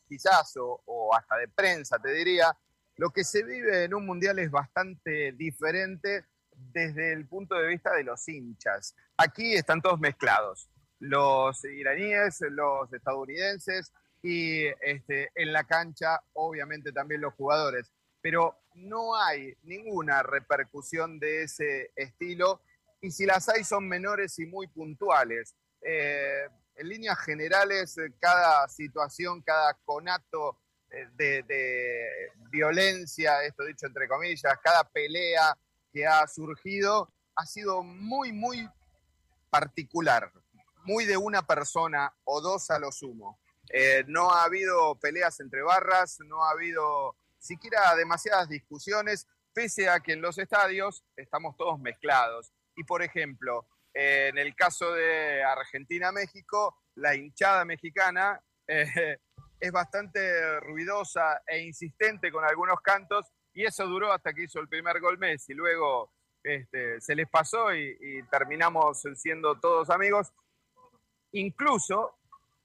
[0.07, 2.57] quizás o, o hasta de prensa, te diría,
[2.95, 6.23] lo que se vive en un mundial es bastante diferente
[6.55, 8.95] desde el punto de vista de los hinchas.
[9.17, 10.69] Aquí están todos mezclados.
[10.99, 13.91] Los iraníes, los estadounidenses,
[14.23, 17.91] y este, en la cancha obviamente también los jugadores.
[18.21, 22.61] Pero no hay ninguna repercusión de ese estilo
[23.01, 25.53] y si las hay son menores y muy puntuales.
[25.81, 30.57] Eh, en líneas generales, cada situación, cada conato
[30.89, 35.57] eh, de, violencia, esto dicho entre comillas, cada pelea
[35.91, 38.69] que ha surgido ha sido muy, muy
[39.49, 40.31] particular,
[40.85, 43.39] muy de una persona o dos a lo sumo.
[43.69, 49.99] Eh, no ha habido peleas entre barras, no ha habido siquiera demasiadas discusiones, pese a
[49.99, 52.53] que en los estadios estamos todos mezclados.
[52.75, 59.17] Y por ejemplo, en el caso de Argentina-México, la hinchada mexicana eh,
[59.59, 64.67] es bastante ruidosa e insistente con algunos cantos y eso duró hasta que hizo el
[64.67, 65.53] primer gol Messi.
[65.53, 66.11] Luego
[66.43, 70.33] este, se les pasó y, terminamos siendo todos amigos,
[71.31, 72.17] incluso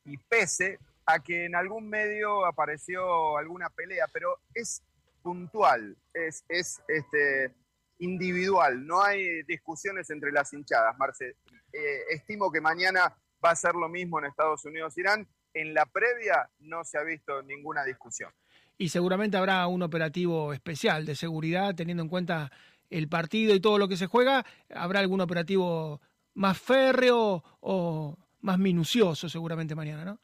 [0.04, 4.82] y pese a que en algún medio apareció alguna pelea, pero es
[5.22, 7.54] puntual, es, es este,
[7.98, 11.36] individual, no hay discusiones entre las hinchadas, Marce.
[11.72, 15.26] Eh, estimo que mañana va a ser lo mismo en Estados Unidos-Irán.
[15.54, 18.30] En la previa no se ha visto ninguna discusión.
[18.76, 22.52] Y seguramente habrá un operativo especial de seguridad, teniendo en cuenta
[22.90, 24.44] el partido y todo lo que se juega.
[24.74, 26.02] ¿Habrá algún operativo
[26.34, 30.20] más férreo o más minucioso seguramente mañana, no?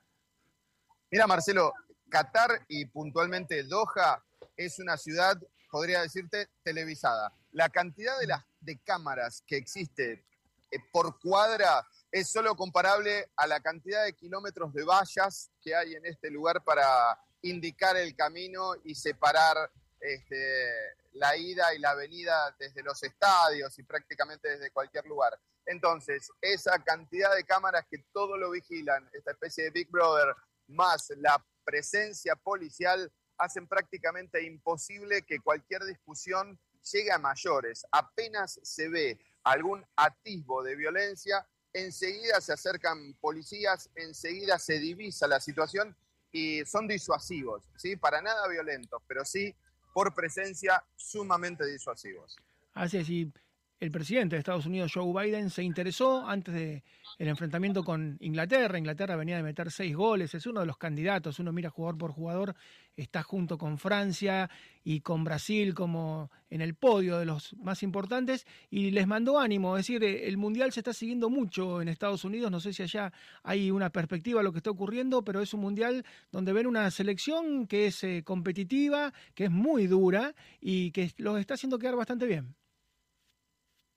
[1.14, 1.72] Mira, Marcelo,
[2.10, 4.20] Qatar y puntualmente Doha
[4.56, 7.32] es una ciudad, podría decirte, televisada.
[7.52, 10.24] La cantidad de, las, de cámaras que existe
[10.72, 15.94] eh, por cuadra es solo comparable a la cantidad de kilómetros de vallas que hay
[15.94, 20.66] en este lugar para indicar el camino y separar este,
[21.12, 25.38] la ida y la venida desde los estadios y prácticamente desde cualquier lugar.
[25.64, 30.34] Entonces, esa cantidad de cámaras que todo lo vigilan, esta especie de Big Brother,
[30.68, 36.58] más la presencia policial, hacen prácticamente imposible que cualquier discusión
[36.92, 37.86] llegue a mayores.
[37.90, 45.40] Apenas se ve algún atisbo de violencia, enseguida se acercan policías, enseguida se divisa la
[45.40, 45.96] situación
[46.30, 47.96] y son disuasivos, ¿sí?
[47.96, 49.54] Para nada violentos, pero sí
[49.92, 52.36] por presencia sumamente disuasivos.
[52.74, 53.32] Así es, y
[53.80, 56.84] el presidente de Estados Unidos, Joe Biden, se interesó antes de
[57.18, 58.78] el enfrentamiento con Inglaterra.
[58.78, 61.38] Inglaterra venía de meter seis goles, es uno de los candidatos.
[61.38, 62.54] Uno mira jugador por jugador,
[62.96, 64.48] está junto con Francia
[64.82, 69.76] y con Brasil como en el podio de los más importantes y les mandó ánimo.
[69.76, 72.50] Es decir, el Mundial se está siguiendo mucho en Estados Unidos.
[72.50, 75.60] No sé si allá hay una perspectiva de lo que está ocurriendo, pero es un
[75.60, 81.12] Mundial donde ven una selección que es eh, competitiva, que es muy dura y que
[81.18, 82.54] los está haciendo quedar bastante bien.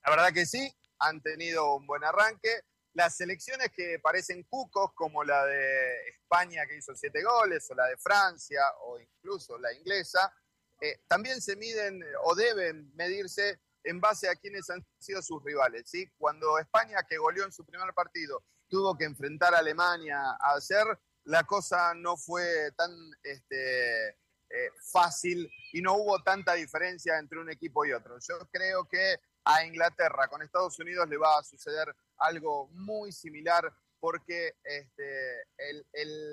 [0.07, 2.61] La verdad que sí, han tenido un buen arranque
[2.93, 7.87] las selecciones que parecen cucos, como la de España que hizo siete goles, o la
[7.87, 10.33] de Francia, o incluso la inglesa,
[10.79, 15.89] eh, también se miden o deben medirse en base a quienes han sido sus rivales.
[15.89, 16.09] ¿sí?
[16.17, 20.85] Cuando España, que goleó en su primer partido, tuvo que enfrentar a Alemania a hacer,
[21.25, 22.89] la cosa no fue tan
[23.23, 24.07] este,
[24.49, 28.17] eh, fácil y no hubo tanta diferencia entre un equipo y otro.
[28.19, 29.17] Yo creo que
[29.47, 35.47] a Inglaterra con Estados Unidos le va a suceder algo muy similar porque este,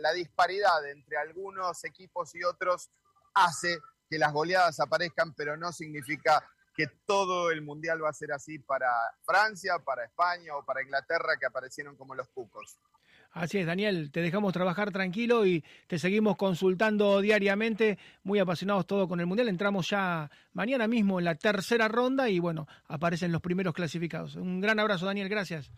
[0.01, 2.91] la disparidad entre algunos equipos y otros
[3.35, 3.79] hace
[4.11, 6.45] que las goleadas aparezcan, pero no significa
[6.77, 8.91] que todo el mundial va a ser así para
[9.25, 12.79] Francia, para España o para Inglaterra, que aparecieron como los cucos.
[13.35, 19.09] Así es, Daniel, te dejamos trabajar tranquilo y te seguimos consultando diariamente, muy apasionados todo
[19.09, 19.49] con el Mundial.
[19.49, 24.37] Entramos ya mañana mismo en la tercera ronda y bueno, aparecen los primeros clasificados.
[24.37, 25.69] Un gran abrazo, Daniel, gracias.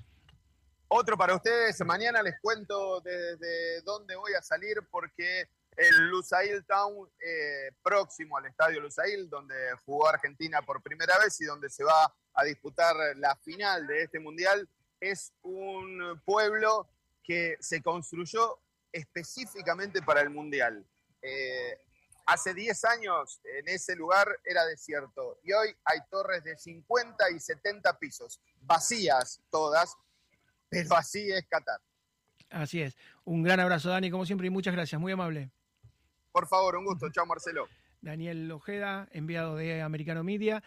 [0.89, 7.09] Otro para ustedes, mañana les cuento desde dónde voy a salir porque el Lusail Town,
[7.19, 9.55] eh, próximo al estadio Lusail, donde
[9.87, 14.21] jugó Argentina por primera vez y donde se va a disputar la final de este
[14.21, 14.69] Mundial,
[15.01, 16.87] es un pueblo
[17.27, 18.59] que se construyó
[18.93, 20.87] específicamente para el Mundial.
[21.21, 21.79] Eh,
[22.27, 27.41] hace 10 años en ese lugar era desierto y hoy hay torres de 50 y
[27.41, 29.97] 70 pisos, vacías todas,
[30.69, 31.81] pero así es Qatar.
[32.51, 32.97] Así es.
[33.25, 35.01] Un gran abrazo, Dani, como siempre, y muchas gracias.
[35.01, 35.51] Muy amable.
[36.31, 37.11] Por favor, un gusto.
[37.11, 37.67] Chao, Marcelo.
[38.01, 40.63] Daniel Ojeda, enviado de Americano Media.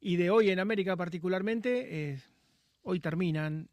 [0.00, 2.22] Y de hoy en América particularmente, eh,
[2.82, 3.68] hoy terminan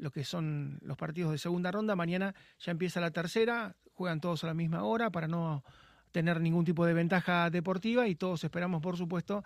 [0.00, 1.94] lo que son los partidos de segunda ronda.
[1.94, 5.62] Mañana ya empieza la tercera, juegan todos a la misma hora para no
[6.10, 9.44] tener ningún tipo de ventaja deportiva y todos esperamos, por supuesto,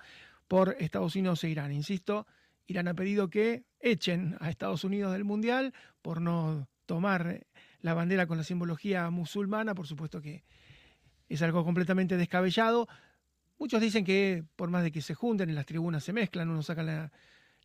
[0.49, 1.73] por Estados Unidos e Irán.
[1.73, 2.27] Insisto,
[2.67, 7.47] Irán ha pedido que echen a Estados Unidos del Mundial por no tomar
[7.81, 10.45] la bandera con la simbología musulmana, por supuesto que
[11.29, 12.88] es algo completamente descabellado.
[13.59, 16.62] Muchos dicen que por más de que se junten en las tribunas se mezclan, uno
[16.62, 17.12] saca la,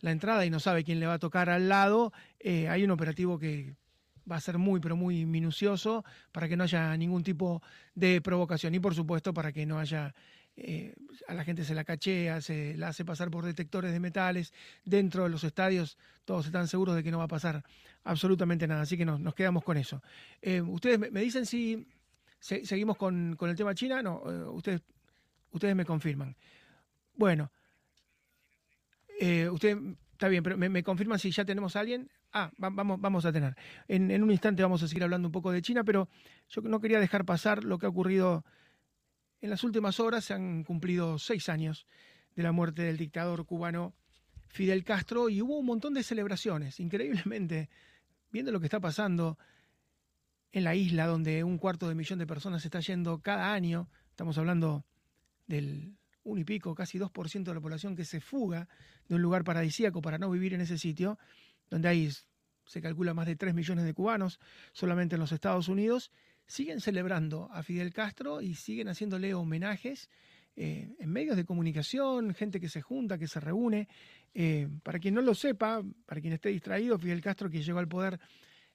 [0.01, 2.91] la entrada y no sabe quién le va a tocar al lado, eh, hay un
[2.91, 3.75] operativo que
[4.29, 7.62] va a ser muy, pero muy minucioso para que no haya ningún tipo
[7.95, 10.13] de provocación y por supuesto para que no haya
[10.55, 10.93] eh,
[11.27, 14.53] a la gente se la cachea, se la hace pasar por detectores de metales.
[14.83, 17.63] Dentro de los estadios todos están seguros de que no va a pasar
[18.03, 20.01] absolutamente nada, así que nos, quedamos con eso.
[20.41, 21.88] Eh, ustedes me, dicen si
[22.39, 24.81] seguimos con, el tema China, no, ustedes,
[25.51, 26.35] ustedes me confirman.
[27.15, 27.51] Bueno,
[29.51, 29.77] usted
[30.12, 32.10] está bien, pero me, confirman si ya tenemos a alguien.
[32.32, 33.55] Ah, vamos, vamos a tener.
[33.88, 36.10] En, en un instante vamos a seguir hablando un poco de China, pero
[36.49, 38.43] yo no quería dejar pasar lo que ha ocurrido
[39.41, 41.88] en las últimas horas se han cumplido seis años
[42.36, 43.95] de la muerte del dictador cubano
[44.47, 46.79] Fidel Castro y hubo un montón de celebraciones.
[46.79, 47.69] Increíblemente,
[48.32, 49.38] viendo lo que está pasando
[50.51, 54.38] en la isla donde un cuarto de millón de personas está yendo cada año, estamos
[54.38, 54.86] hablando
[55.47, 55.95] del
[56.30, 58.68] un y pico, casi 2% de la población que se fuga
[59.08, 61.18] de un lugar paradisíaco para no vivir en ese sitio,
[61.70, 62.10] donde hay,
[62.65, 64.39] se calcula, más de 3 millones de cubanos
[64.72, 66.12] solamente en los Estados Unidos,
[66.46, 70.10] siguen celebrando a Fidel Castro y siguen haciéndole homenajes
[70.56, 73.88] eh, en medios de comunicación, gente que se junta, que se reúne.
[74.34, 77.88] Eh, para quien no lo sepa, para quien esté distraído, Fidel Castro, que llegó al
[77.88, 78.20] poder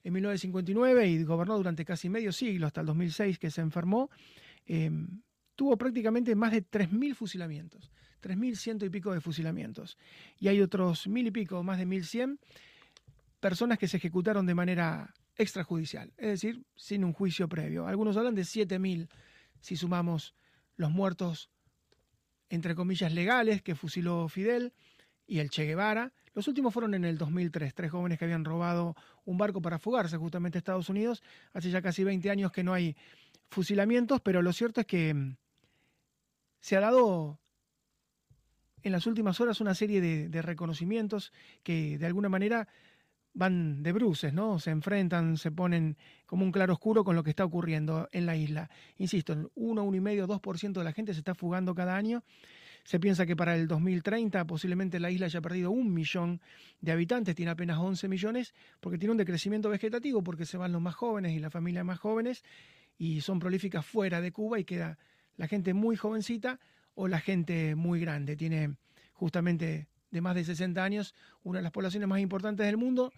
[0.03, 4.09] en 1959 y gobernó durante casi medio siglo, hasta el 2006 que se enfermó,
[4.65, 4.89] eh,
[5.55, 7.91] tuvo prácticamente más de 3.000 fusilamientos,
[8.21, 9.97] 3.100 y pico de fusilamientos.
[10.39, 12.39] Y hay otros mil y pico, más de 1.100
[13.39, 17.87] personas que se ejecutaron de manera extrajudicial, es decir, sin un juicio previo.
[17.87, 19.09] Algunos hablan de 7.000
[19.59, 20.35] si sumamos
[20.77, 21.49] los muertos,
[22.49, 24.73] entre comillas, legales que fusiló Fidel
[25.27, 26.13] y el Che Guevara.
[26.33, 30.17] Los últimos fueron en el 2003, tres jóvenes que habían robado un barco para fugarse
[30.17, 31.23] justamente a Estados Unidos.
[31.53, 32.95] Hace ya casi 20 años que no hay
[33.49, 35.37] fusilamientos, pero lo cierto es que mm,
[36.65, 37.39] se ha dado
[38.81, 42.67] en las últimas horas una serie de, reconocimientos que de alguna manera
[43.35, 44.57] van de bruces, ¿no?
[44.57, 48.35] Se enfrentan, se ponen como un claro oscuro con lo que está ocurriendo en la
[48.35, 48.71] isla.
[48.97, 52.23] Insisto, 1, 1,5, 2% de la gente se está fugando cada año.
[52.83, 56.41] Se piensa que para el 2030 posiblemente la isla haya perdido un millón
[56.81, 60.81] de habitantes, tiene apenas 11 millones, porque tiene un decrecimiento vegetativo, porque se van los
[60.81, 62.43] más jóvenes y las familias más jóvenes,
[62.97, 64.97] y son prolíficas fuera de Cuba y queda
[65.37, 66.59] la gente muy jovencita
[66.93, 68.35] o la gente muy grande.
[68.35, 68.75] Tiene
[69.13, 73.11] justamente de más de 60 años, una de las poblaciones más importantes del mundo,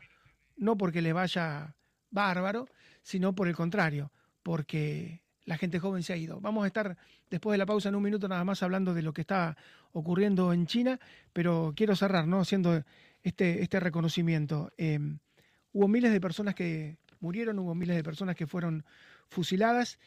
[0.56, 1.76] no porque le vaya
[2.10, 2.68] bárbaro,
[3.04, 6.42] sino por el contrario, porque la gente joven se ha ido.
[6.42, 6.98] Vamos a estar
[7.30, 9.56] después de la pausa en un minuto nada más hablando de lo que está
[9.92, 11.00] ocurriendo en China,
[11.34, 12.42] pero quiero cerrar, ¿no?
[12.42, 12.84] Haciendo
[13.24, 14.72] este, este reconocimiento.
[14.78, 15.20] Em,
[15.72, 18.84] hubo miles de personas que murieron, hubo miles de personas que fueron
[19.30, 20.00] fusiladas.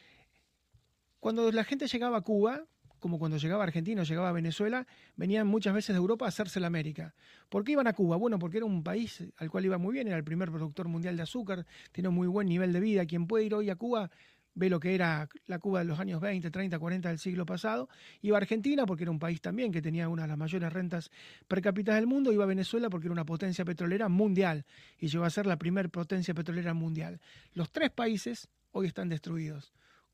[1.21, 2.65] Cuando la gente llegaba a Cuba,
[2.99, 6.59] como cuando llegaba Argentina o llegaba a Venezuela, venían muchas veces de Europa a hacerse
[6.59, 7.13] la América.
[7.47, 8.15] ¿Por qué iban a Cuba?
[8.15, 11.15] Bueno, porque era un país al cual iba muy bien, era el primer productor mundial
[11.15, 13.05] de azúcar, tiene un muy buen nivel de vida.
[13.05, 14.09] Quien puede ir hoy a Cuba
[14.55, 17.87] ve lo que era la Cuba de los años 20, 30, 40 del siglo pasado.
[18.23, 21.11] Iba a Argentina porque era un país también que tenía una de las mayores rentas
[21.47, 22.33] per cápita del mundo.
[22.33, 24.65] Iba a Venezuela porque era una potencia petrolera mundial
[24.97, 27.21] y llegó a ser la primer potencia petrolera mundial.
[27.53, 29.71] Los tres países hoy están destruidos.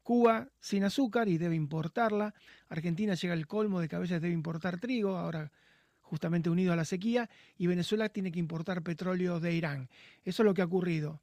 [0.07, 2.33] Cuba sin azúcar y debe importarla.
[2.69, 5.51] Argentina llega al colmo de que a veces debe importar trigo, ahora
[5.99, 9.89] justamente unido a la sequía, y Venezuela tiene que importar petróleo de Irán.
[10.23, 11.19] Eso es lo que ha ocurrido.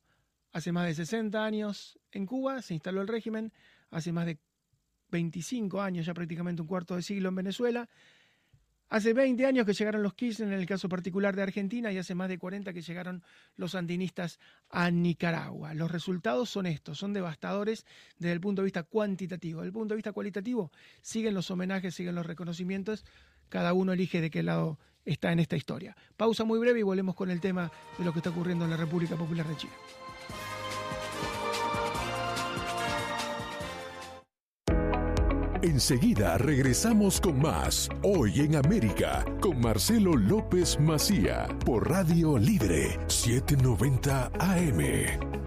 [0.52, 3.54] Hace más de 60 años en Cuba se instaló el régimen,
[3.90, 4.36] hace más de
[5.10, 7.88] 25 años, ya prácticamente un cuarto de siglo en Venezuela,
[8.90, 12.14] Hace 20 años que llegaron los Kirchner en el caso particular de Argentina y hace
[12.14, 13.22] más de 40 que llegaron
[13.56, 14.38] los sandinistas
[14.70, 15.74] a Nicaragua.
[15.74, 17.86] Los resultados son estos, son devastadores
[18.18, 19.60] desde el punto de vista cuantitativo.
[19.60, 20.70] Desde el punto de vista cualitativo
[21.00, 23.04] siguen los homenajes, siguen los reconocimientos,
[23.48, 25.96] cada uno elige de qué lado está en esta historia.
[26.16, 28.76] Pausa muy breve y volvemos con el tema de lo que está ocurriendo en la
[28.76, 29.72] República Popular de Chile.
[35.74, 44.30] Enseguida regresamos con más Hoy en América con Marcelo López Macía por Radio Libre 790
[44.38, 45.43] AM.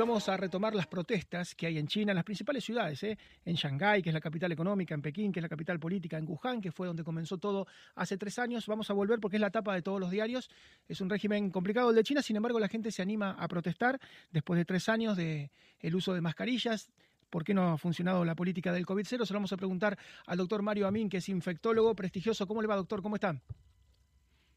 [0.00, 3.18] Vamos a retomar las protestas que hay en China, en las principales ciudades, ¿eh?
[3.44, 6.26] en Shanghái, que es la capital económica, en Pekín, que es la capital política, en
[6.26, 8.66] Wuhan, que fue donde comenzó todo hace tres años.
[8.66, 10.50] Vamos a volver porque es la tapa de todos los diarios.
[10.88, 14.00] Es un régimen complicado el de China, sin embargo la gente se anima a protestar
[14.30, 15.50] después de tres años de
[15.80, 16.90] el uso de mascarillas,
[17.28, 19.26] por qué no ha funcionado la política del COVID-0.
[19.26, 22.46] Se lo vamos a preguntar al doctor Mario Amin, que es infectólogo prestigioso.
[22.46, 23.02] ¿Cómo le va, doctor?
[23.02, 23.38] ¿Cómo está?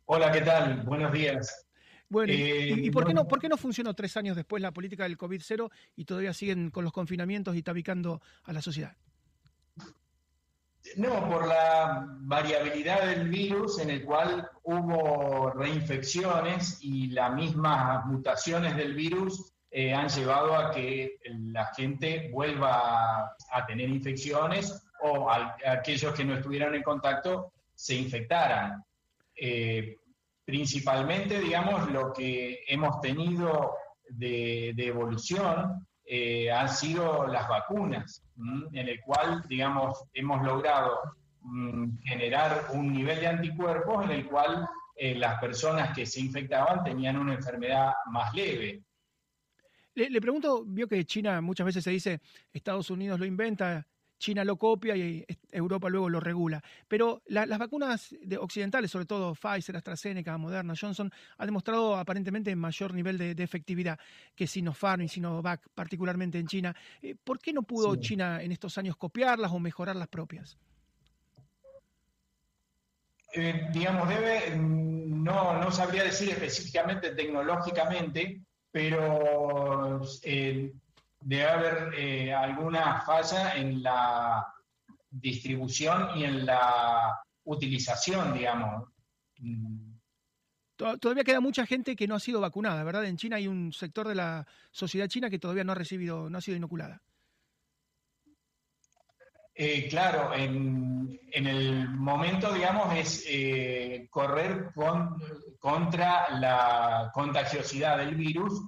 [0.06, 0.84] Hola, ¿qué tal?
[0.84, 1.68] Buenos días.
[2.10, 5.18] Bueno, ¿y, por, qué no, por qué no funcionó tres años después la política del
[5.18, 8.96] COVID-0 y todavía siguen con los confinamientos y tabicando a la sociedad?
[10.98, 18.76] No, por la variabilidad del virus en el cual hubo reinfecciones y las mismas mutaciones
[18.76, 26.14] del virus eh, han llevado a que la gente vuelva a, tener infecciones o aquellos
[26.14, 28.84] que no estuvieran en contacto se infectaran.
[29.36, 29.98] Eh,
[30.46, 33.76] principalmente, digamos, lo que hemos tenido
[34.10, 38.24] de, evolución eh, han sido las vacunas,
[38.74, 41.00] en el cual, digamos, hemos logrado
[41.42, 46.84] mm, generar un nivel de anticuerpos en el cual eh, las personas que se infectaban
[46.84, 48.84] tenían una enfermedad más leve.
[49.96, 52.22] Le, pregunto, vio que China muchas veces se dice
[52.52, 53.88] Estados Unidos lo inventa,
[54.24, 56.64] China lo copia y Europa luego lo regula.
[56.88, 62.94] Pero las vacunas de occidentales, sobre todo Pfizer, AstraZeneca, Moderna, Johnson, han demostrado aparentemente mayor
[62.94, 64.00] nivel de, efectividad
[64.34, 66.74] que Sinopharm y Sinovac, particularmente en China.
[67.02, 70.58] Eh, ¿Por qué no pudo China en estos años copiarlas o mejorar las propias?
[73.34, 80.72] Eh, digamos, debe, no, no sabría decir específicamente tecnológicamente, pero eh,
[81.24, 84.46] debe haber eh, alguna falla en la
[85.10, 88.90] distribución y en la utilización, digamos.
[90.76, 93.06] Todavía queda mucha gente que no ha sido vacunada, ¿verdad?
[93.06, 96.38] En China hay un sector de la sociedad china que todavía no ha recibido, no
[96.38, 97.02] ha sido inoculada.
[99.56, 104.72] Eh, claro, en, el momento, digamos, es eh, correr
[105.60, 108.64] contra la contagiosidad del virus,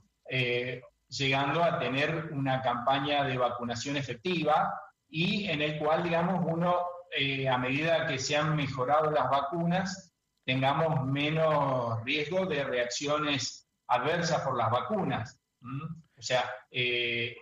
[1.17, 6.77] llegando a tener una campaña de vacunación efectiva y en el cual, digamos, uno,
[7.15, 10.13] eh, a medida que se han mejorado las vacunas,
[10.45, 15.39] tengamos menos riesgo de reacciones adversas por las vacunas.
[16.17, 17.35] O sea, eh,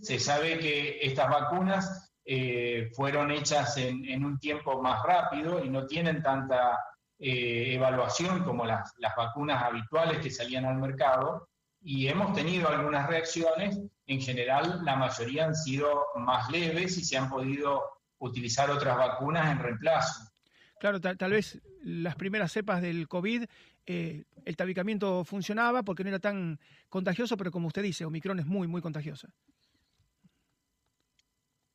[0.00, 5.86] se sabe que estas vacunas eh, fueron hechas en, un tiempo más rápido y no
[5.86, 6.78] tienen tanta
[7.22, 11.49] evaluación como las, las vacunas habituales que salían al mercado,
[11.82, 17.16] y hemos tenido algunas reacciones, en general la mayoría han sido más leves y se
[17.16, 17.82] han podido
[18.18, 20.30] utilizar otras vacunas en reemplazo.
[20.78, 23.44] Claro, tal, vez las primeras cepas del COVID,
[23.86, 26.58] eh, el tabicamiento funcionaba porque no era tan
[26.88, 29.28] contagioso, pero como usted dice, Omicron es muy, muy contagiosa.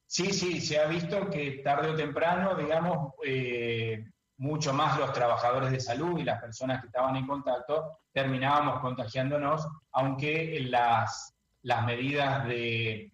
[0.07, 4.05] Sí, sí, se ha visto que tarde o temprano, digamos, eh,
[4.37, 9.67] mucho más los trabajadores de salud y las personas que estaban en contacto, terminábamos contagiándonos,
[9.91, 13.11] aunque las, las medidas de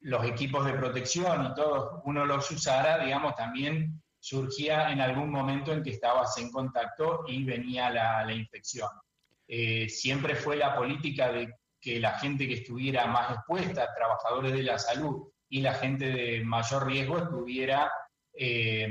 [0.00, 5.72] los equipos de protección y todo uno los usara, digamos, también surgía en algún momento
[5.72, 8.88] en que estabas en contacto y venía la, infección.
[9.46, 14.62] Eh, siempre fue la política de que la gente que estuviera más expuesta, trabajadores de
[14.62, 17.92] la salud y la gente de mayor riesgo estuviera
[18.32, 18.88] eh,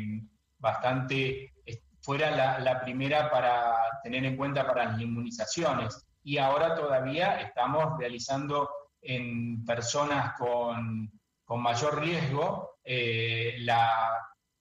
[0.62, 1.53] bastante,
[1.99, 6.07] fuera la, primera para tener en cuenta para las inmunizaciones.
[6.24, 8.70] Y ahora todavía estamos realizando
[9.01, 11.12] en personas con,
[11.53, 14.18] mayor riesgo eh, la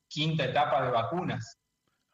[0.08, 1.60] quinta etapa de vacunas.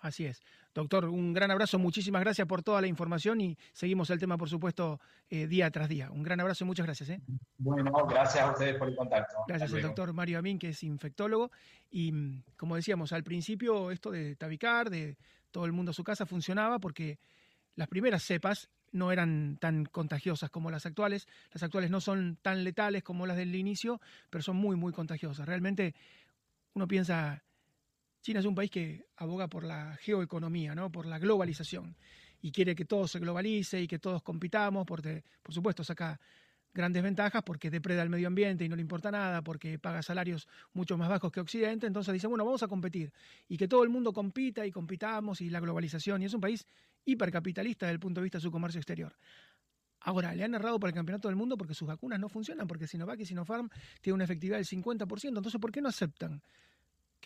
[0.01, 0.39] Así es.
[0.77, 4.51] Doctor, un gran abrazo, muchísimas gracias por toda la información y seguimos el tema, por
[4.51, 5.01] supuesto,
[5.31, 6.11] eh, día tras día.
[6.11, 7.09] Un gran abrazo y muchas gracias.
[7.09, 7.23] ¿eh?
[7.57, 9.37] Bueno, gracias a ustedes por el contacto.
[9.49, 11.51] Gracias al doctor Mario Amín, que es infectólogo.
[11.91, 15.17] Y mm, como decíamos, al principio esto de tabicar, de
[15.51, 17.19] todo el mundo a su casa, funcionaba porque
[17.75, 21.27] las primeras cepas no eran tan contagiosas como las actuales.
[21.55, 23.99] Las actuales no son tan letales como las del inicio,
[24.29, 25.47] pero son muy, muy contagiosas.
[25.47, 25.95] Realmente
[26.75, 27.46] uno piensa
[28.27, 30.91] China es un país que aboga por la geoeconomía, ¿no?
[30.91, 31.95] por la globalización,
[32.43, 36.19] y quiere que todo se globalice y que todos compitamos, porque por supuesto saca
[36.75, 40.49] grandes ventajas porque depreda el medio ambiente y no le importa nada, porque paga salarios
[40.73, 43.13] mucho más bajos que Occidente, entonces dice, bueno, vamos a competir
[43.47, 46.67] y que todo el mundo compita y compitamos y la globalización, y es un país
[47.05, 49.15] hipercapitalista desde el punto de vista de su comercio exterior.
[50.01, 52.89] Ahora, le han errado para el campeonato del mundo porque sus vacunas no funcionan, porque
[52.89, 53.71] Sinovac y Sinopharm
[54.01, 56.43] tienen una efectividad del 50%, entonces ¿por qué no aceptan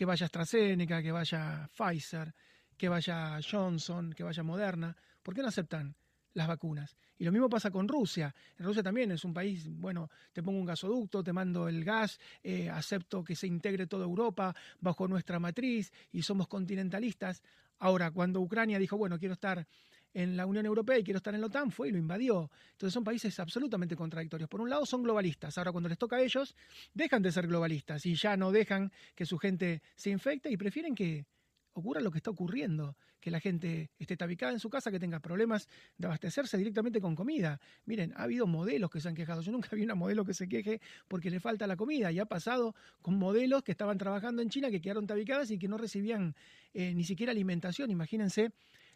[0.01, 2.33] que vaya AstraZeneca, que vaya Pfizer,
[2.75, 4.97] que vaya Johnson, que vaya Moderna.
[5.21, 5.95] ¿Por qué no aceptan
[6.33, 6.97] las vacunas?
[7.19, 8.33] Y lo mismo pasa con Rusia.
[8.57, 12.67] Rusia también es un país, bueno, te pongo un gasoducto, te mando el gas, eh,
[12.67, 17.43] acepto que se integre toda Europa bajo nuestra matriz y somos continentalistas.
[17.77, 19.67] Ahora, cuando Ucrania dijo, bueno, quiero estar
[20.13, 22.49] en la Unión Europea y quiero estar en la OTAN, fue y lo invadió.
[22.71, 24.49] Entonces son países absolutamente contradictorios.
[24.49, 26.55] Por un lado son globalistas, ahora cuando les toca a ellos,
[26.93, 30.95] dejan de ser globalistas y ya no dejan que su gente se infecte y prefieren
[30.95, 31.25] que
[31.73, 35.19] ocurra lo que está ocurriendo, que la gente esté tabicada en su casa, que tenga
[35.19, 37.59] problemas de abastecerse directamente con comida.
[37.85, 39.41] Miren, ha habido modelos que se han quejado.
[39.41, 42.25] Yo nunca vi una modelo que se queje porque le falta la comida y ha
[42.25, 46.35] pasado con modelos que estaban trabajando en China que quedaron tabicadas y que no recibían
[46.73, 47.91] eh, ni siquiera alimentación.
[47.91, 48.51] Imagínense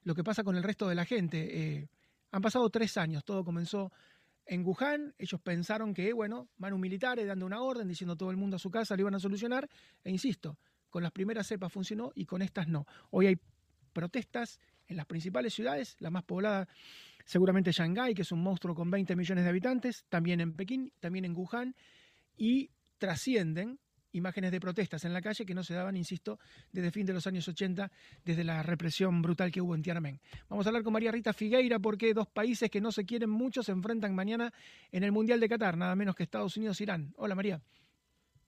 [0.06, 1.80] lo que pasa con el resto de la gente.
[1.80, 1.90] Eh,
[2.32, 3.92] han pasado tres años, todo comenzó
[4.46, 8.56] en Wuhan, ellos pensaron que, bueno, manos militares dando una orden, diciendo todo el mundo
[8.56, 9.68] a su casa, lo iban a solucionar,
[10.04, 12.86] e insisto, con las primeras cepas funcionó y con estas no.
[13.10, 13.38] Hoy hay
[13.92, 16.68] protestas en las principales ciudades, la más poblada
[17.26, 21.26] seguramente Shanghái, que es un monstruo con 20 millones de habitantes, también en Pekín, también
[21.26, 21.76] en Wuhan,
[22.38, 23.80] y trascienden
[24.16, 26.40] imágenes de protestas en la calle que no se daban, insisto,
[26.72, 27.92] desde fin de los años 80,
[28.24, 30.20] desde la represión brutal que hubo en Tiananmen.
[30.50, 33.64] Vamos a hablar con María Rita Figueira porque dos países que no se quieren mucho
[33.64, 34.54] se enfrentan mañana
[34.92, 37.14] en el Mundial de Qatar, nada menos que Estados Unidos e Irán.
[37.18, 37.62] Hola María.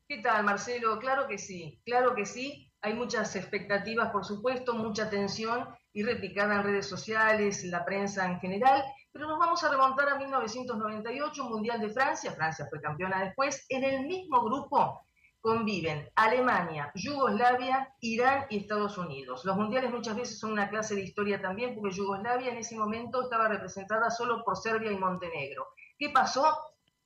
[0.08, 1.00] ¿Qué tal, Marcelo?
[1.00, 2.72] Claro que sí, claro que sí.
[2.82, 8.26] Hay muchas expectativas, por supuesto, mucha tensión y replicada en redes sociales, en la prensa
[8.26, 13.26] en general, pero nos vamos a remontar a 1998, Mundial de Francia, Francia fue campeona
[13.26, 15.07] después, en el mismo grupo
[15.48, 19.46] conviven Alemania, Yugoslavia, Irán y Estados Unidos.
[19.46, 23.22] Los mundiales muchas veces son una clase de historia también, porque Yugoslavia en ese momento
[23.22, 25.68] estaba representada solo por Serbia y Montenegro.
[25.98, 26.54] ¿Qué pasó?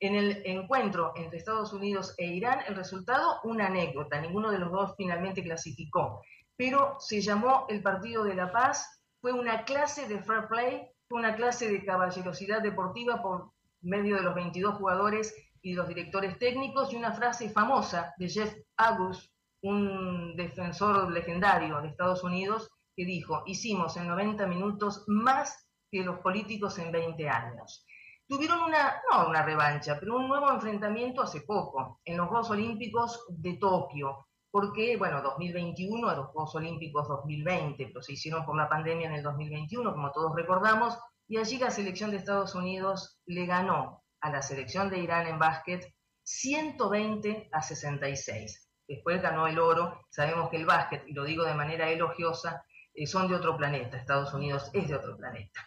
[0.00, 4.20] En el encuentro entre Estados Unidos e Irán, el resultado, una anécdota.
[4.20, 6.20] Ninguno de los dos finalmente clasificó.
[6.56, 11.20] Pero se llamó el Partido de la Paz, fue una clase de fair play, fue
[11.20, 15.32] una clase de caballerosidad deportiva por medio de los 22 jugadores
[15.62, 19.32] y los directores técnicos y una frase famosa de Jeff Agus,
[19.62, 26.18] un defensor legendario de Estados Unidos, que dijo, hicimos en 90 minutos más que los
[26.18, 27.86] políticos en 20 años.
[28.26, 33.24] Tuvieron una, no una revancha, pero un nuevo enfrentamiento hace poco, en los Juegos Olímpicos
[33.28, 39.08] de Tokio, porque, bueno, 2021, los Juegos Olímpicos 2020, pero se hicieron por la pandemia
[39.08, 40.98] en el 2021, como todos recordamos,
[41.28, 45.38] y allí la selección de Estados Unidos le ganó a la selección de Irán en
[45.38, 45.92] básquet
[46.22, 48.68] 120 a 66.
[48.86, 50.06] Después ganó el oro.
[50.10, 52.64] Sabemos que el básquet, y lo digo de manera elogiosa,
[52.94, 53.96] eh, son de otro planeta.
[53.96, 55.60] Estados Unidos es de otro planeta.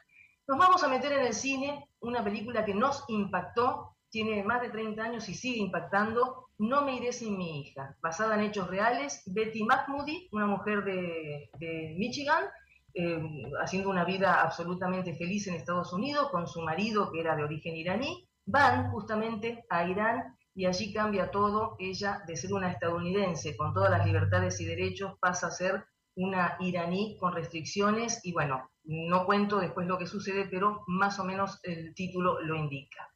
[0.48, 4.70] Nos vamos a meter en el cine una película que nos impactó, tiene más de
[4.70, 6.50] 30 años y sigue impactando.
[6.58, 9.24] No me iré sin mi hija, basada en hechos reales.
[9.26, 11.50] Betty Mahmoudi, una mujer de,
[11.98, 12.46] Michigan,
[12.94, 13.22] eh,
[13.62, 17.76] haciendo una vida absolutamente feliz en Estados Unidos con su marido que era de origen
[17.76, 21.76] iraní van justamente a Irán y allí cambia todo.
[21.80, 25.86] Ella, de ser una estadounidense con todas las libertades y derechos, pasa a ser
[26.16, 31.26] una iraní con restricciones y bueno, no cuento después lo que sucede, pero más o
[31.26, 33.10] menos el título lo indica.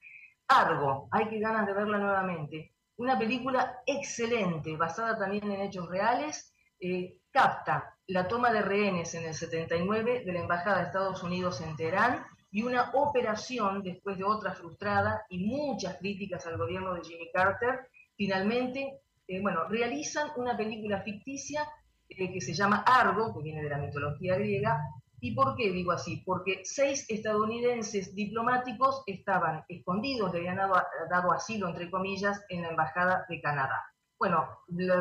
[0.47, 2.75] Argo, hay que ganas de verla nuevamente.
[2.97, 9.25] Una película excelente, basada también en hechos reales, eh, capta la toma de rehenes en
[9.25, 14.24] el 79 de la Embajada de Estados Unidos en Teherán y una operación después de
[14.24, 20.58] otra frustrada y muchas críticas al gobierno de Jimmy Carter, finalmente, eh, bueno, realizan una
[20.58, 21.68] película ficticia
[22.10, 24.82] eh, que se llama Argo, que viene de la mitología griega.
[25.22, 26.24] ¿Y por qué digo así?
[26.26, 32.70] Porque seis estadounidenses diplomáticos estaban escondidos, le habían dado, dado asilo, entre comillas, en la
[32.70, 33.84] Embajada de Canadá.
[34.18, 34.50] Bueno,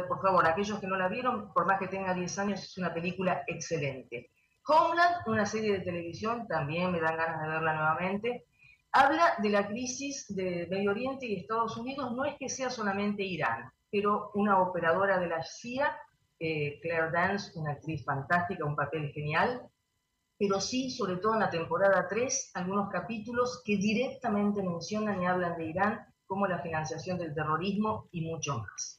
[0.06, 2.92] por favor, aquellos que no la vieron, por más que tenga 10 años, es una
[2.92, 4.30] película excelente.
[4.68, 8.44] Homeland, una serie de televisión, también me dan ganas de verla nuevamente,
[8.92, 12.12] habla de la crisis de Medio Oriente y Estados Unidos.
[12.12, 15.96] No es que sea solamente Irán, pero una operadora de la CIA,
[16.38, 19.62] eh, Claire Dance, una actriz fantástica, un papel genial,
[20.38, 25.56] pero sí, sobre todo en la temporada 3, algunos capítulos que directamente mencionan y hablan
[25.56, 28.97] de Irán como la financiación del terrorismo y mucho más.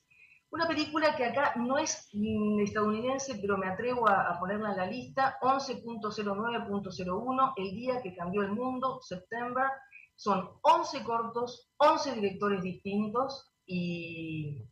[0.52, 5.38] Una película que acá no es estadounidense, pero me atrevo a, ponerla en la lista,
[5.42, 9.68] 11.09.01, El día que cambió el mundo, September.
[10.16, 14.68] Son 11 cortos, 11 directores distintos y,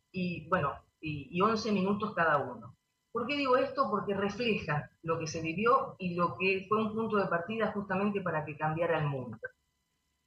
[0.48, 2.74] bueno, y, y 11 minutos cada uno.
[3.12, 3.88] ¿Por qué digo esto?
[3.88, 8.20] Porque refleja lo que se vivió y lo que fue un punto de partida justamente
[8.20, 9.38] para que cambiara el mundo.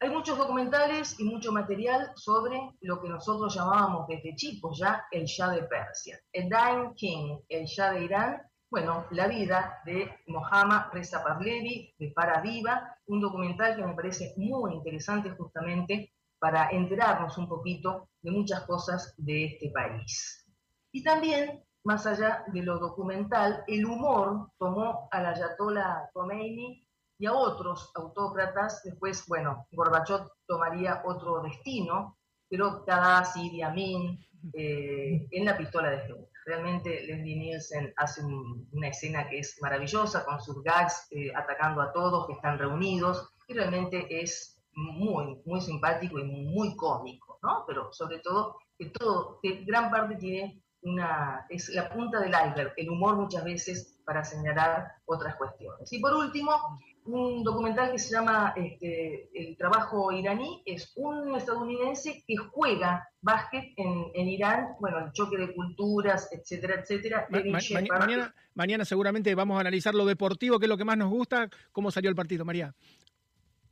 [0.03, 5.25] Hay muchos documentales y mucho material sobre lo que nosotros llamábamos desde chicos ya el
[5.25, 6.19] Shah de Persia.
[6.33, 8.41] El Dying King, el Shah de Irán,
[8.71, 14.73] bueno, la vida de Mohammad Reza Pahlavi, de Paradiva, un documental que me parece muy
[14.73, 20.47] interesante justamente para enterarnos un poquito de muchas cosas de este país.
[20.91, 26.80] Y también, más allá de lo documental, el humor tomó a la Ayatollah Khomeini
[27.21, 28.81] y a otros autócratas.
[28.83, 32.17] Después, bueno, Gorbachev tomaría otro destino,
[32.49, 32.83] pero
[33.35, 34.19] Idi Amin,
[34.53, 36.27] eh, en la pistola de Jesús.
[36.47, 41.93] Realmente Leslie Nielsen hace una escena que es maravillosa con sus gags eh, atacando a
[41.93, 47.65] todos que están reunidos y realmente es muy, muy simpático y muy cómico, ¿no?
[47.67, 52.73] Pero sobre todo que todo, que gran parte tiene una, es la punta del iceberg,
[52.77, 55.93] el humor muchas veces para señalar otras cuestiones.
[55.93, 56.51] Y por último,
[57.05, 63.73] un documental que se llama este, El trabajo iraní, es un estadounidense que juega básquet
[63.77, 67.27] en, Irán, bueno, el choque de culturas, etcétera, etcétera.
[67.29, 71.49] mañana, mañana seguramente vamos a analizar lo deportivo, que es lo que más nos gusta,
[71.71, 72.73] cómo salió el partido, María.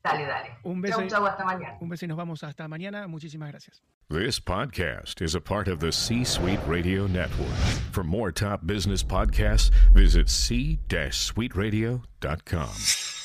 [0.03, 0.49] Dale, dale.
[0.63, 0.99] Un beso.
[1.01, 1.77] Chau, chau, hasta mañana.
[1.81, 3.07] Un beso y nos vamos hasta mañana.
[3.07, 3.81] Muchísimas gracias.
[4.09, 7.53] This podcast is a part of the C-Suite Radio Network.
[7.91, 13.18] For more top business podcasts, visit c-suiteradio.com.